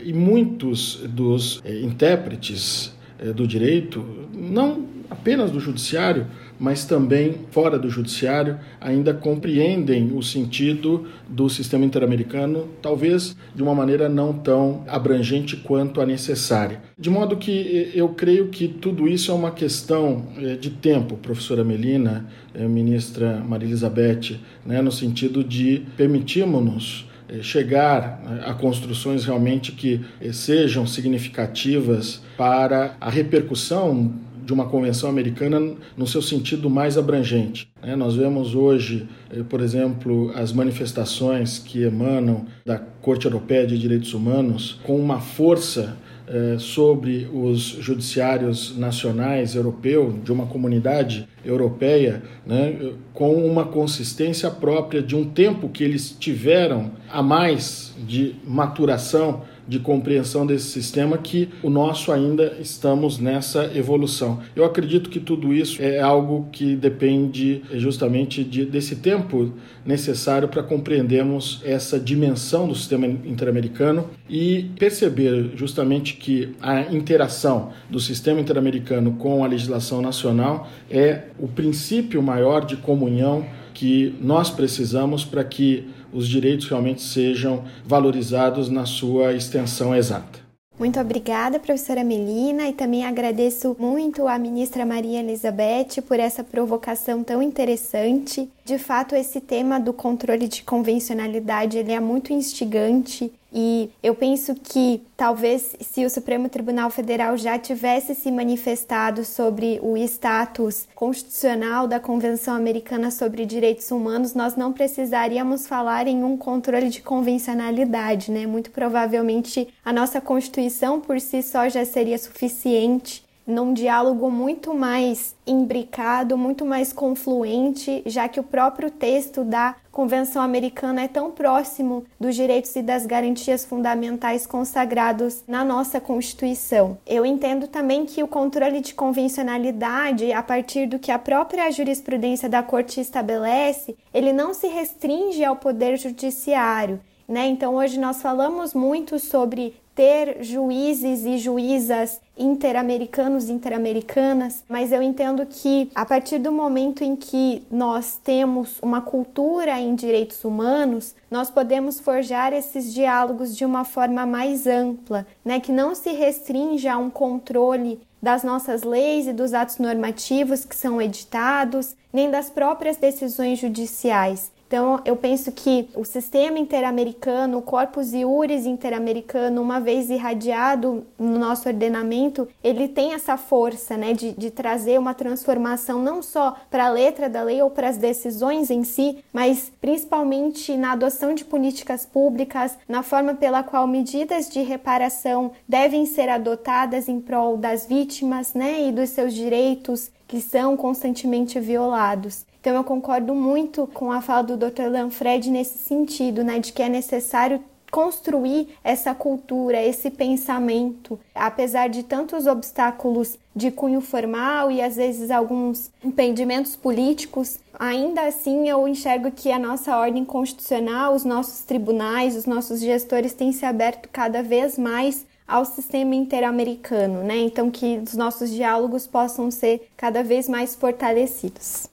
E 0.04 0.13
muitos 0.13 1.02
dos 1.10 1.62
é, 1.63 1.82
intérpretes 1.82 2.94
é, 3.20 3.34
do 3.34 3.46
direito, 3.46 4.04
não 4.34 4.86
apenas 5.10 5.52
do 5.52 5.60
judiciário, 5.60 6.26
mas 6.60 6.84
também 6.84 7.36
fora 7.52 7.80
do 7.80 7.89
judiciário, 7.89 8.60
ainda 8.82 9.13
compreendem 9.13 10.12
o 10.13 10.22
sentido 10.22 11.08
do 11.28 11.50
sistema 11.50 11.86
interamericano, 11.86 12.67
talvez 12.82 13.36
de 13.56 13.63
uma 13.63 13.74
maneira 13.74 14.10
não 14.10 14.34
tão 14.34 14.84
abrangente 14.88 15.56
quanto 15.56 16.02
a 16.02 16.06
necessária. 16.06 16.82
De 16.98 17.10
modo 17.10 17.38
que 17.38 17.91
eu 17.95 18.10
creio 18.10 18.50
que 18.50 18.67
tudo 18.67 19.08
isso 19.08 19.32
é 19.32 19.34
uma 19.34 19.52
questão 19.52 20.28
eh, 20.38 20.56
de 20.56 20.69
tempo, 20.69 21.15
professora 21.15 21.63
Melina, 21.63 22.28
eh, 22.54 22.67
ministra 22.67 23.41
Maria 23.48 23.69
Elizabeth, 23.69 24.39
né, 24.65 24.82
no 24.82 24.91
sentido 24.91 25.43
de 25.43 25.86
permitirmos-nos 25.95 27.08
eh, 27.30 27.41
chegar 27.41 28.22
né, 28.26 28.43
a 28.45 28.54
construções 28.54 29.24
realmente 29.24 29.72
que 29.72 30.02
sejam 30.34 30.86
significativas 30.86 32.22
para 32.38 32.98
a 33.00 33.10
repercussão 33.10 34.13
de 34.45 34.54
uma 34.54 34.65
convenção 34.65 35.10
americana 35.10 35.73
no 35.97 36.08
seu 36.08 36.21
sentido 36.21 36.69
mais 36.69 36.97
abrangente. 36.97 37.69
Né? 37.82 37.95
Nós 37.95 38.15
vemos 38.15 38.56
hoje, 38.56 39.08
eh, 39.32 39.43
por 39.47 39.62
exemplo, 39.62 40.32
as 40.36 40.52
manifestações 40.52 41.60
que 41.60 41.84
emanam 41.84 42.45
da 42.65 42.78
Corte 42.78 43.25
Europeia 43.25 43.65
de 43.65 43.78
Direitos 43.78 44.13
Humanos 44.13 44.80
com 44.84 44.99
uma 44.99 45.19
força 45.19 45.97
eh, 46.32 46.58
sobre 46.60 47.28
os 47.34 47.60
judiciários 47.60 48.78
nacionais 48.78 49.56
europeu 49.56 50.19
de 50.23 50.32
uma 50.32 50.45
comunidade 50.45 51.28
europeia, 51.43 52.21
né, 52.45 52.91
com 53.15 53.34
uma 53.34 53.65
consistência 53.65 54.52
própria 54.52 55.02
de 55.02 55.15
um 55.15 55.25
tempo 55.25 55.69
que 55.69 55.84
eles 55.84 56.15
tiveram 56.19 56.91
a 57.12 57.23
mais 57.23 57.95
de 58.06 58.36
maturação 58.45 59.41
de 59.69 59.77
compreensão 59.77 60.47
desse 60.47 60.65
sistema 60.65 61.15
que 61.19 61.47
o 61.62 61.69
nosso 61.69 62.12
ainda 62.12 62.58
estamos 62.60 63.19
nessa 63.19 63.71
evolução. 63.75 64.39
Eu 64.55 64.65
acredito 64.65 65.12
que 65.12 65.19
tudo 65.19 65.53
isso 65.53 65.79
é 65.79 65.99
algo 65.99 66.47
que 66.51 66.75
depende 66.75 67.62
justamente 67.75 68.43
de, 68.43 68.65
desse 68.65 68.95
tempo 68.95 69.53
necessário 69.86 70.47
para 70.47 70.63
compreendermos 70.63 71.62
essa 71.63 71.99
dimensão 71.99 72.67
do 72.67 72.73
sistema 72.73 73.05
interamericano 73.05 74.10
e 74.27 74.71
perceber 74.79 75.51
justamente 75.55 76.15
que 76.15 76.55
a 76.60 76.91
interação 76.91 77.69
do 77.89 77.99
sistema 77.99 78.39
interamericano 78.39 79.12
com 79.13 79.43
a 79.43 79.47
legislação 79.47 80.01
nacional 80.01 80.67
é 80.89 81.25
o 81.38 81.47
princípio 81.47 82.23
maior 82.23 82.65
de 82.65 82.75
comunhão 82.75 83.45
que 83.79 84.15
nós 84.19 84.49
precisamos 84.49 85.23
para 85.23 85.43
que 85.43 85.88
os 86.13 86.28
direitos 86.28 86.67
realmente 86.67 87.02
sejam 87.02 87.63
valorizados 87.86 88.69
na 88.69 88.86
sua 88.86 89.34
extensão 89.34 89.95
exata. 89.95 90.50
Muito 90.80 90.98
obrigada, 90.98 91.60
professora 91.60 92.06
Melina, 92.06 92.69
e 92.69 92.74
também 92.74 93.06
agradeço 93.06 93.76
muito 93.78 94.26
à 94.30 94.39
ministra 94.39 94.86
Maria 94.86 95.19
Elizabeth 95.19 96.02
por 96.08 96.17
essa 96.17 96.41
provocação 96.41 97.22
tão 97.22 97.43
interessante. 97.43 98.50
De 98.63 98.78
fato, 98.78 99.13
esse 99.13 99.41
tema 99.41 99.78
do 99.78 99.91
controle 99.91 100.48
de 100.48 100.63
convencionalidade 100.63 101.78
ele 101.78 101.91
é 101.91 102.00
muito 102.00 102.32
instigante 102.32 103.30
e 103.53 103.89
eu 104.03 104.13
penso 104.13 104.53
que 104.55 105.01
talvez 105.17 105.75
se 105.81 106.05
o 106.05 106.09
Supremo 106.09 106.49
Tribunal 106.49 106.89
Federal 106.89 107.35
já 107.35 107.57
tivesse 107.57 108.13
se 108.13 108.31
manifestado 108.31 109.25
sobre 109.25 109.79
o 109.81 109.97
status 109.97 110.88
constitucional 110.93 111.88
da 111.88 111.99
Convenção 111.99 112.55
Americana 112.55 113.09
sobre 113.09 113.45
Direitos 113.45 113.89
Humanos, 113.89 114.35
nós 114.35 114.55
não 114.55 114.71
precisaríamos 114.71 115.67
falar 115.67 116.07
em 116.07 116.23
um 116.23 116.38
controle 116.38 116.89
de 116.89 117.01
convencionalidade, 117.01 118.31
né? 118.31 118.45
Muito 118.45 118.69
provavelmente 118.71 119.67
a 119.83 119.91
nossa 119.91 120.21
Constituição 120.21 120.99
por 120.99 121.19
si 121.19 121.41
só 121.41 121.67
já 121.69 121.83
seria 121.85 122.17
suficiente 122.17 123.29
num 123.49 123.73
diálogo 123.73 124.29
muito 124.29 124.73
mais 124.75 125.35
imbricado, 125.45 126.38
muito 126.38 126.63
mais 126.63 126.93
confluente, 126.93 128.03
já 128.05 128.29
que 128.29 128.39
o 128.39 128.43
próprio 128.43 128.91
texto 128.91 129.43
da 129.43 129.75
Convenção 129.91 130.41
Americana 130.41 131.01
é 131.01 131.07
tão 131.07 131.31
próximo 131.31 132.05
dos 132.19 132.35
direitos 132.35 132.73
e 132.75 132.81
das 132.83 133.05
garantias 133.05 133.65
fundamentais 133.65 134.45
consagrados 134.45 135.43
na 135.47 135.65
nossa 135.65 135.99
Constituição. 135.99 136.97
Eu 137.05 137.25
entendo 137.25 137.67
também 137.67 138.05
que 138.05 138.21
o 138.21 138.27
controle 138.27 138.81
de 138.81 138.93
convencionalidade, 138.93 140.31
a 140.31 140.43
partir 140.43 140.85
do 140.85 140.99
que 140.99 141.12
a 141.12 141.19
própria 141.19 141.69
jurisprudência 141.71 142.47
da 142.47 142.62
Corte 142.62 143.01
estabelece, 143.01 143.97
ele 144.13 144.31
não 144.31 144.53
se 144.53 144.67
restringe 144.67 145.43
ao 145.43 145.55
poder 145.55 145.97
judiciário. 145.97 147.01
Né? 147.27 147.47
Então, 147.47 147.75
hoje 147.75 147.99
nós 147.99 148.21
falamos 148.21 148.73
muito 148.73 149.19
sobre 149.19 149.75
ter 149.99 150.41
juízes 150.45 151.25
e 151.25 151.38
juízas 151.38 152.21
interamericanos 152.38 153.49
e 153.49 153.51
interamericanas, 153.51 154.63
mas 154.69 154.93
eu 154.93 155.01
entendo 155.01 155.45
que 155.45 155.91
a 155.93 156.05
partir 156.05 156.39
do 156.39 156.53
momento 156.53 157.03
em 157.03 157.17
que 157.17 157.63
nós 157.69 158.17
temos 158.23 158.79
uma 158.81 159.01
cultura 159.01 159.77
em 159.77 159.93
direitos 159.93 160.45
humanos, 160.45 161.13
nós 161.29 161.51
podemos 161.51 161.99
forjar 161.99 162.53
esses 162.53 162.93
diálogos 162.93 163.57
de 163.57 163.65
uma 163.65 163.83
forma 163.83 164.25
mais 164.25 164.65
ampla, 164.67 165.27
né, 165.43 165.59
que 165.59 165.73
não 165.73 165.93
se 165.93 166.13
restringe 166.13 166.88
a 166.88 166.97
um 166.97 167.09
controle 167.09 167.99
das 168.23 168.41
nossas 168.41 168.83
leis 168.83 169.27
e 169.27 169.33
dos 169.33 169.53
atos 169.53 169.79
normativos 169.79 170.63
que 170.63 170.77
são 170.77 171.01
editados, 171.01 171.93
nem 172.13 172.31
das 172.31 172.49
próprias 172.49 172.95
decisões 172.95 173.59
judiciais, 173.59 174.49
Então, 174.69 175.01
eu 175.03 175.15
penso 175.15 175.51
que 175.51 175.89
o 175.95 176.05
sistema 176.05 176.60
interamericano, 176.60 177.58
o 177.58 177.62
corpus 177.62 178.13
iuris 178.13 178.67
interamericano, 178.67 179.63
uma 179.63 179.79
vez 179.79 180.12
irradiado 180.12 181.08
no 181.17 181.39
nosso 181.39 181.67
ordenamento, 181.67 182.47
ele 182.63 182.88
tem 182.88 183.13
essa 183.13 183.36
força 183.36 183.97
né, 183.97 184.13
de, 184.13 184.32
de 184.32 184.51
trazer 184.51 184.99
uma 184.99 185.15
transformação 185.15 185.99
não 185.99 186.21
só 186.21 186.55
para 186.69 186.86
a 186.86 186.89
letra 186.91 187.27
da 187.27 187.41
lei 187.41 187.60
ou 187.63 187.71
para 187.71 187.89
as 187.89 187.97
decisões 187.97 188.69
em 188.69 188.84
si, 188.84 189.23
mas 189.34 189.71
principalmente 189.82 190.77
na 190.77 190.91
adoção 190.91 191.34
de 191.34 191.43
políticas 191.43 192.05
públicas, 192.05 192.77
na 192.88 193.01
forma 193.01 193.34
pela 193.34 193.63
qual 193.63 193.88
medidas 193.88 194.51
de 194.51 194.62
reparação 194.62 195.51
devem 195.67 196.05
ser 196.05 196.29
adotadas 196.29 197.10
em 197.10 197.19
prol 197.19 197.58
das 197.58 197.88
vítimas 197.88 198.53
né, 198.53 198.88
e 198.88 198.91
dos 198.91 199.10
seus 199.10 199.34
direitos 199.34 200.12
que 200.30 200.39
são 200.39 200.78
constantemente 200.78 201.60
violados. 201.60 202.46
Então 202.62 202.76
eu 202.76 202.84
concordo 202.84 203.34
muito 203.34 203.88
com 203.88 204.12
a 204.12 204.22
fala 204.22 204.44
do 204.44 204.56
Dr. 204.56 204.88
Lanfred 204.89 205.50
nesse 205.50 205.80
sentido, 205.80 206.44
né, 206.44 206.60
de 206.60 206.72
que 206.72 206.84
é 206.84 206.88
necessário 206.88 207.62
construir 207.89 208.70
essa 208.84 209.15
cultura, 209.15 209.82
esse 209.82 210.12
pensamento, 210.12 211.20
apesar 211.34 211.89
de 211.89 212.04
tantos 212.04 212.46
obstáculos 212.46 213.40
de 213.56 213.71
cunho 213.71 214.02
formal 214.02 214.69
e 214.69 214.80
às 214.80 214.98
vezes 214.98 215.32
alguns 215.32 215.90
impedimentos 216.04 216.75
políticos, 216.75 217.58
ainda 217.73 218.27
assim 218.27 218.69
eu 218.69 218.88
enxergo 218.88 219.32
que 219.32 219.52
a 219.52 219.58
nossa 219.58 219.98
ordem 219.98 220.23
constitucional, 220.23 221.15
os 221.15 221.25
nossos 221.25 221.62
tribunais, 221.62 222.36
os 222.36 222.46
nossos 222.46 222.80
gestores 222.80 223.34
têm 223.34 223.52
se 223.52 223.65
aberto 223.65 224.08
cada 224.10 224.44
vez 224.44 224.77
mais 224.77 225.25
ao 225.50 225.65
sistema 225.65 226.13
interamericano, 226.13 227.23
né? 227.23 227.37
Então 227.37 227.71
que 227.71 227.97
os 227.97 228.13
nossos 228.13 228.52
diálogos 228.52 229.08
possam 229.08 229.50
ser 229.50 229.89
cada 229.97 230.23
vez 230.23 230.47
mais 230.47 230.75
fortalecidos. 230.75 231.89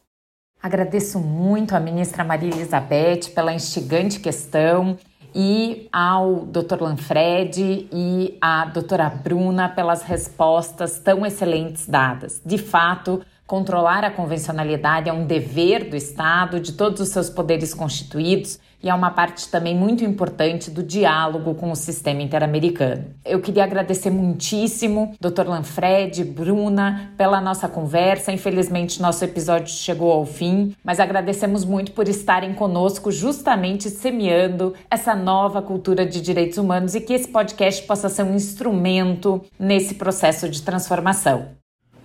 Agradeço 0.62 1.18
muito 1.18 1.74
a 1.74 1.80
ministra 1.80 2.22
Maria 2.22 2.50
Elizabeth 2.50 3.30
pela 3.34 3.52
instigante 3.52 4.20
questão 4.20 4.98
e 5.34 5.88
ao 5.92 6.46
Dr. 6.46 6.80
Lanfred 6.80 7.88
e 7.92 8.38
à 8.40 8.64
doutora 8.64 9.08
Bruna 9.08 9.68
pelas 9.68 10.02
respostas 10.02 10.98
tão 10.98 11.24
excelentes 11.24 11.86
dadas. 11.86 12.40
De 12.44 12.58
fato, 12.58 13.22
controlar 13.46 14.02
a 14.02 14.10
convencionalidade 14.10 15.08
é 15.08 15.12
um 15.12 15.26
dever 15.26 15.88
do 15.88 15.96
Estado, 15.96 16.58
de 16.58 16.72
todos 16.72 17.00
os 17.00 17.08
seus 17.08 17.30
poderes 17.30 17.74
constituídos, 17.74 18.58
e 18.82 18.88
é 18.88 18.94
uma 18.94 19.10
parte 19.10 19.48
também 19.48 19.74
muito 19.74 20.04
importante 20.04 20.70
do 20.70 20.82
diálogo 20.82 21.54
com 21.54 21.70
o 21.70 21.76
sistema 21.76 22.22
interamericano. 22.22 23.04
Eu 23.24 23.40
queria 23.40 23.64
agradecer 23.64 24.10
muitíssimo 24.10 25.14
Dr. 25.20 25.48
Lanfred, 25.48 26.24
Bruna, 26.24 27.12
pela 27.16 27.40
nossa 27.40 27.68
conversa. 27.68 28.32
Infelizmente, 28.32 29.00
nosso 29.00 29.24
episódio 29.24 29.74
chegou 29.74 30.12
ao 30.12 30.24
fim, 30.24 30.74
mas 30.84 31.00
agradecemos 31.00 31.64
muito 31.64 31.92
por 31.92 32.08
estarem 32.08 32.54
conosco, 32.54 33.10
justamente 33.10 33.90
semeando 33.90 34.74
essa 34.90 35.14
nova 35.14 35.60
cultura 35.60 36.06
de 36.06 36.20
direitos 36.20 36.58
humanos 36.58 36.94
e 36.94 37.00
que 37.00 37.12
esse 37.12 37.28
podcast 37.28 37.82
possa 37.86 38.08
ser 38.08 38.22
um 38.22 38.34
instrumento 38.34 39.42
nesse 39.58 39.94
processo 39.94 40.48
de 40.48 40.62
transformação. 40.62 41.48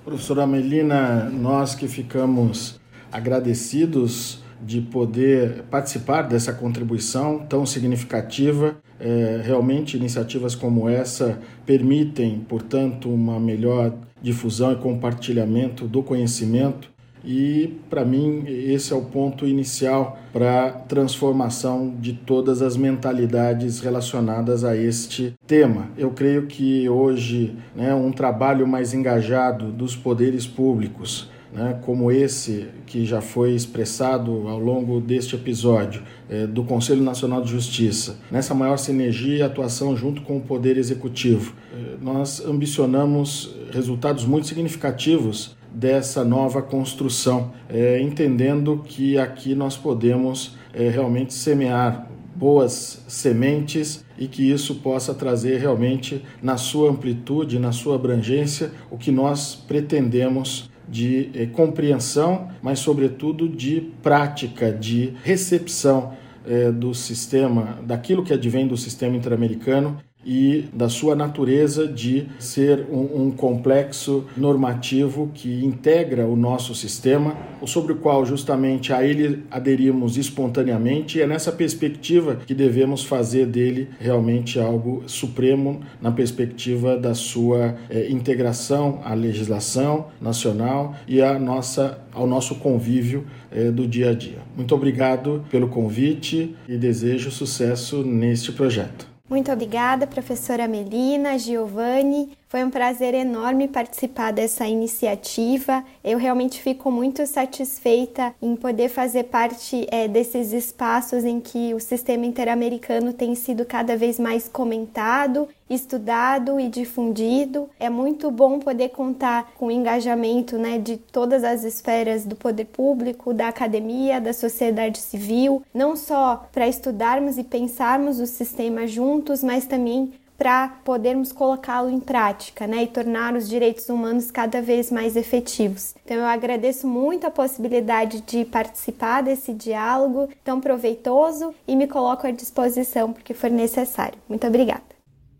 Professora 0.03 0.47
Melina, 0.47 1.29
nós 1.29 1.75
que 1.75 1.87
ficamos 1.87 2.79
agradecidos 3.11 4.40
de 4.61 4.81
poder 4.81 5.63
participar 5.69 6.23
dessa 6.23 6.53
contribuição 6.53 7.39
tão 7.39 7.65
significativa. 7.65 8.77
É, 8.99 9.41
realmente, 9.43 9.97
iniciativas 9.97 10.53
como 10.53 10.87
essa 10.87 11.39
permitem, 11.65 12.45
portanto, 12.47 13.09
uma 13.09 13.39
melhor 13.39 13.93
difusão 14.21 14.71
e 14.71 14.75
compartilhamento 14.75 15.87
do 15.87 16.03
conhecimento. 16.03 16.91
E, 17.23 17.79
para 17.89 18.03
mim, 18.03 18.45
esse 18.47 18.93
é 18.93 18.95
o 18.95 19.03
ponto 19.03 19.45
inicial 19.45 20.17
para 20.33 20.65
a 20.65 20.71
transformação 20.71 21.95
de 21.99 22.13
todas 22.13 22.61
as 22.63 22.75
mentalidades 22.75 23.79
relacionadas 23.79 24.63
a 24.63 24.75
este 24.75 25.33
tema. 25.45 25.89
Eu 25.95 26.11
creio 26.11 26.47
que 26.47 26.89
hoje, 26.89 27.55
né, 27.75 27.93
um 27.93 28.11
trabalho 28.11 28.67
mais 28.67 28.93
engajado 28.93 29.71
dos 29.71 29.95
poderes 29.95 30.47
públicos, 30.47 31.29
né, 31.53 31.79
como 31.81 32.11
esse 32.11 32.67
que 32.85 33.05
já 33.05 33.21
foi 33.21 33.53
expressado 33.53 34.47
ao 34.47 34.59
longo 34.59 34.99
deste 35.01 35.35
episódio 35.35 36.01
é, 36.29 36.47
do 36.47 36.63
Conselho 36.63 37.03
Nacional 37.03 37.41
de 37.41 37.51
Justiça, 37.51 38.17
nessa 38.31 38.53
maior 38.53 38.77
sinergia 38.77 39.37
e 39.37 39.41
atuação 39.41 39.95
junto 39.95 40.21
com 40.21 40.37
o 40.37 40.41
Poder 40.41 40.77
Executivo, 40.77 41.53
é, 41.73 41.97
nós 42.01 42.43
ambicionamos 42.45 43.55
resultados 43.71 44.25
muito 44.25 44.47
significativos 44.47 45.55
dessa 45.73 46.23
nova 46.23 46.61
construção, 46.61 47.53
é, 47.69 48.01
entendendo 48.01 48.81
que 48.85 49.17
aqui 49.17 49.55
nós 49.55 49.77
podemos 49.77 50.57
é, 50.73 50.89
realmente 50.89 51.33
semear 51.33 52.09
boas 52.35 53.03
sementes 53.07 54.03
e 54.17 54.27
que 54.27 54.49
isso 54.49 54.75
possa 54.75 55.13
trazer 55.13 55.59
realmente 55.59 56.23
na 56.41 56.57
sua 56.57 56.89
amplitude, 56.89 57.59
na 57.59 57.71
sua 57.71 57.95
abrangência, 57.95 58.71
o 58.89 58.97
que 58.97 59.11
nós 59.11 59.55
pretendemos 59.55 60.70
de 60.91 61.31
eh, 61.33 61.45
compreensão, 61.45 62.49
mas, 62.61 62.79
sobretudo, 62.79 63.47
de 63.47 63.81
prática, 64.03 64.71
de 64.71 65.13
recepção 65.23 66.13
eh, 66.45 66.71
do 66.71 66.93
sistema, 66.93 67.79
daquilo 67.83 68.23
que 68.23 68.33
advém 68.33 68.67
do 68.67 68.75
sistema 68.75 69.15
interamericano 69.15 69.97
e 70.25 70.65
da 70.73 70.89
sua 70.89 71.15
natureza 71.15 71.87
de 71.87 72.27
ser 72.39 72.85
um, 72.91 73.23
um, 73.23 73.31
complexo 73.31 74.25
normativo 74.37 75.31
que 75.33 75.63
integra 75.65 76.25
o 76.27 76.35
nosso 76.35 76.75
sistema, 76.75 77.35
sobre 77.65 77.93
o 77.93 77.97
qual 77.97 78.25
justamente 78.25 78.91
a 78.91 79.03
ele 79.03 79.43
aderimos 79.49 80.17
espontaneamente, 80.17 81.17
e 81.17 81.21
é 81.21 81.27
nessa 81.27 81.51
perspectiva 81.51 82.35
que 82.35 82.53
devemos 82.53 83.03
fazer 83.03 83.45
dele 83.45 83.89
realmente 83.99 84.59
algo 84.59 85.03
supremo 85.07 85.81
na 86.01 86.11
perspectiva 86.11 86.97
da 86.97 87.13
sua 87.13 87.75
é, 87.89 88.09
integração 88.09 89.01
à 89.03 89.13
legislação 89.13 90.07
nacional 90.19 90.95
e 91.07 91.21
à 91.21 91.37
nossa, 91.37 91.99
ao 92.13 92.25
nosso 92.25 92.55
convívio 92.55 93.25
é, 93.51 93.71
do 93.71 93.87
dia 93.87 94.09
a 94.09 94.13
dia. 94.13 94.39
Muito 94.55 94.73
obrigado 94.73 95.43
pelo 95.49 95.67
convite 95.67 96.55
e 96.67 96.77
desejo 96.77 97.31
sucesso 97.31 98.03
neste 98.03 98.51
projeto. 98.51 99.10
Muito 99.31 99.49
obrigada, 99.49 100.05
professora 100.05 100.67
Melina, 100.67 101.39
Giovanni. 101.39 102.37
Foi 102.51 102.65
um 102.65 102.69
prazer 102.69 103.13
enorme 103.13 103.69
participar 103.69 104.33
dessa 104.33 104.67
iniciativa. 104.67 105.85
Eu 106.03 106.17
realmente 106.17 106.61
fico 106.61 106.91
muito 106.91 107.25
satisfeita 107.25 108.35
em 108.41 108.57
poder 108.57 108.89
fazer 108.89 109.23
parte 109.23 109.87
é, 109.89 110.05
desses 110.05 110.51
espaços 110.51 111.23
em 111.23 111.39
que 111.39 111.73
o 111.73 111.79
sistema 111.79 112.25
interamericano 112.25 113.13
tem 113.13 113.35
sido 113.35 113.63
cada 113.63 113.95
vez 113.95 114.19
mais 114.19 114.49
comentado, 114.49 115.47
estudado 115.69 116.59
e 116.59 116.67
difundido. 116.67 117.69
É 117.79 117.89
muito 117.89 118.29
bom 118.29 118.59
poder 118.59 118.89
contar 118.89 119.53
com 119.57 119.67
o 119.67 119.71
engajamento 119.71 120.57
né, 120.57 120.77
de 120.77 120.97
todas 120.97 121.45
as 121.45 121.63
esferas 121.63 122.25
do 122.25 122.35
poder 122.35 122.65
público, 122.65 123.33
da 123.33 123.47
academia, 123.47 124.19
da 124.19 124.33
sociedade 124.33 124.97
civil, 124.97 125.63
não 125.73 125.95
só 125.95 126.49
para 126.51 126.67
estudarmos 126.67 127.37
e 127.37 127.45
pensarmos 127.45 128.19
o 128.19 128.25
sistema 128.25 128.85
juntos, 128.85 129.41
mas 129.41 129.65
também 129.65 130.11
para 130.41 130.69
podermos 130.83 131.31
colocá-lo 131.31 131.87
em 131.87 131.99
prática 131.99 132.65
né, 132.65 132.81
e 132.81 132.87
tornar 132.87 133.35
os 133.35 133.47
direitos 133.47 133.87
humanos 133.89 134.31
cada 134.31 134.59
vez 134.59 134.91
mais 134.91 135.15
efetivos. 135.15 135.93
Então, 136.03 136.17
eu 136.17 136.25
agradeço 136.25 136.87
muito 136.87 137.27
a 137.27 137.29
possibilidade 137.29 138.21
de 138.21 138.43
participar 138.43 139.21
desse 139.21 139.53
diálogo 139.53 140.29
tão 140.43 140.59
proveitoso 140.59 141.53
e 141.67 141.75
me 141.75 141.85
coloco 141.85 142.25
à 142.25 142.31
disposição 142.31 143.13
porque 143.13 143.35
for 143.35 143.51
necessário. 143.51 144.17
Muito 144.27 144.47
obrigada. 144.47 144.81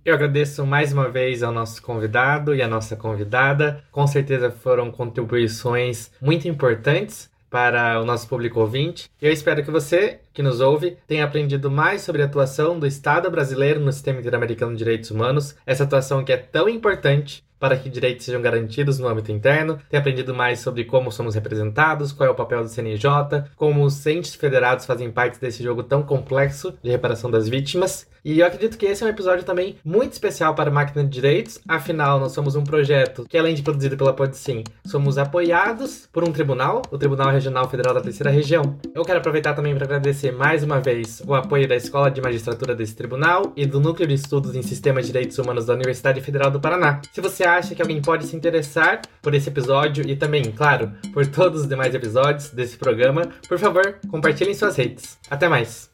Eu 0.06 0.14
agradeço 0.14 0.68
mais 0.68 0.94
uma 0.94 1.10
vez 1.10 1.42
ao 1.42 1.52
nosso 1.52 1.82
convidado 1.82 2.54
e 2.54 2.62
à 2.62 2.68
nossa 2.68 2.96
convidada. 2.96 3.84
Com 3.92 4.06
certeza 4.06 4.52
foram 4.52 4.92
contribuições 4.92 6.12
muito 6.22 6.48
importantes 6.48 7.31
para 7.52 8.02
o 8.02 8.06
nosso 8.06 8.28
público 8.28 8.62
ouvinte. 8.62 9.10
Eu 9.22 9.32
espero 9.32 9.64
que 9.64 9.70
você, 9.70 10.22
que 10.34 10.42
nos 10.42 10.62
ouve, 10.62 10.98
tenha 11.06 11.26
aprendido 11.26 11.70
mais 11.70 12.02
sobre 12.02 12.22
a 12.22 12.26
atuação 12.26 12.80
do 12.80 12.88
Estado 12.88 13.30
brasileiro 13.30 13.82
no 13.82 13.92
sistema 13.92 14.22
interamericano 14.22 14.72
de 14.72 14.78
direitos 14.78 15.12
humanos, 15.12 15.56
essa 15.66 15.84
atuação 15.84 16.24
que 16.24 16.32
é 16.32 16.38
tão 16.38 16.70
importante 16.70 17.44
para 17.62 17.78
que 17.78 17.90
direitos 17.90 18.26
sejam 18.26 18.42
garantidos 18.42 18.98
no 18.98 19.08
âmbito 19.08 19.32
interno, 19.32 19.78
ter 19.88 19.98
aprendido 19.98 20.34
mais 20.34 20.62
sobre 20.62 20.84
como 20.84 21.12
somos 21.12 21.36
representados, 21.36 22.12
qual 22.12 22.28
é 22.28 22.32
o 22.32 22.36
papel 22.36 22.64
do 22.64 22.70
CNJ, 22.70 23.06
como 23.56 23.84
os 23.84 24.04
entes 24.08 24.34
federados 24.34 24.86
fazem 24.86 25.12
parte 25.12 25.40
desse 25.40 25.62
jogo 25.62 25.84
tão 25.84 26.02
complexo 26.02 26.74
de 26.82 26.90
reparação 26.90 27.30
das 27.30 27.48
vítimas. 27.48 28.10
E 28.24 28.40
eu 28.40 28.46
acredito 28.46 28.78
que 28.78 28.86
esse 28.86 29.04
é 29.04 29.06
um 29.06 29.10
episódio 29.10 29.44
também 29.44 29.76
muito 29.84 30.14
especial 30.14 30.54
para 30.54 30.70
a 30.70 30.74
Máquina 30.74 31.04
de 31.04 31.10
Direitos, 31.10 31.60
afinal, 31.68 32.20
nós 32.20 32.32
somos 32.32 32.56
um 32.56 32.64
projeto 32.64 33.26
que, 33.28 33.38
além 33.38 33.56
de 33.56 33.64
produzido 33.64 33.98
pela 33.98 34.14
Podsim, 34.14 34.64
somos 34.86 35.18
apoiados 35.18 36.08
por 36.12 36.24
um 36.24 36.32
tribunal, 36.32 36.82
o 36.92 36.98
Tribunal 36.98 37.32
Regional 37.32 37.70
Federal 37.70 37.94
da 37.94 38.02
Terceira 38.02 38.30
Região. 38.30 38.78
Eu 38.94 39.04
quero 39.04 39.20
aproveitar 39.20 39.54
também 39.54 39.74
para 39.76 39.86
agradecer 39.86 40.32
mais 40.32 40.64
uma 40.64 40.80
vez 40.80 41.22
o 41.26 41.34
apoio 41.34 41.68
da 41.68 41.76
Escola 41.76 42.12
de 42.12 42.22
Magistratura 42.22 42.76
desse 42.76 42.96
tribunal 42.96 43.52
e 43.56 43.66
do 43.66 43.80
Núcleo 43.80 44.08
de 44.08 44.14
Estudos 44.14 44.56
em 44.56 44.62
Sistemas 44.62 45.06
de 45.06 45.12
Direitos 45.12 45.38
Humanos 45.38 45.66
da 45.66 45.74
Universidade 45.74 46.22
Federal 46.22 46.52
do 46.52 46.60
Paraná. 46.60 47.02
Se 47.12 47.22
você 47.22 47.44
acha 47.44 47.74
que 47.74 47.82
alguém 47.82 48.02
pode 48.02 48.26
se 48.26 48.36
interessar 48.36 49.02
por 49.22 49.34
esse 49.34 49.50
episódio 49.50 50.08
e 50.08 50.16
também, 50.16 50.44
claro, 50.52 50.92
por 51.14 51.26
todos 51.26 51.62
os 51.62 51.68
demais 51.68 51.94
episódios 51.94 52.50
desse 52.50 52.78
programa, 52.78 53.30
por 53.48 53.58
favor, 53.58 53.98
compartilhem 54.10 54.54
em 54.54 54.56
suas 54.56 54.76
redes. 54.76 55.18
Até 55.30 55.48
mais. 55.48 55.90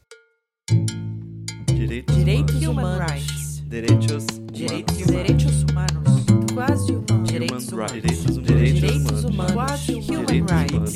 Direitos, 1.78 2.16
Direitos 2.16 2.66
humanos. 2.66 3.62
Direitos, 3.68 4.26
direitos, 4.52 4.96
direitos 5.06 5.62
humanos. 5.62 6.26
Quase 6.52 6.92
humanos. 6.92 7.30
Direitos 7.30 7.68
humanos. 7.68 7.92
Direitos 7.92 8.36
humanos. 8.36 8.46
Direitos 8.48 9.24
humanos. 9.24 9.52
Quase 9.52 9.94
humanos. 9.94 10.92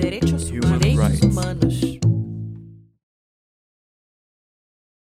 Direitos 0.00 0.50
humanos. 0.50 0.80
Direitos 0.80 1.22
humanos. 1.22 2.21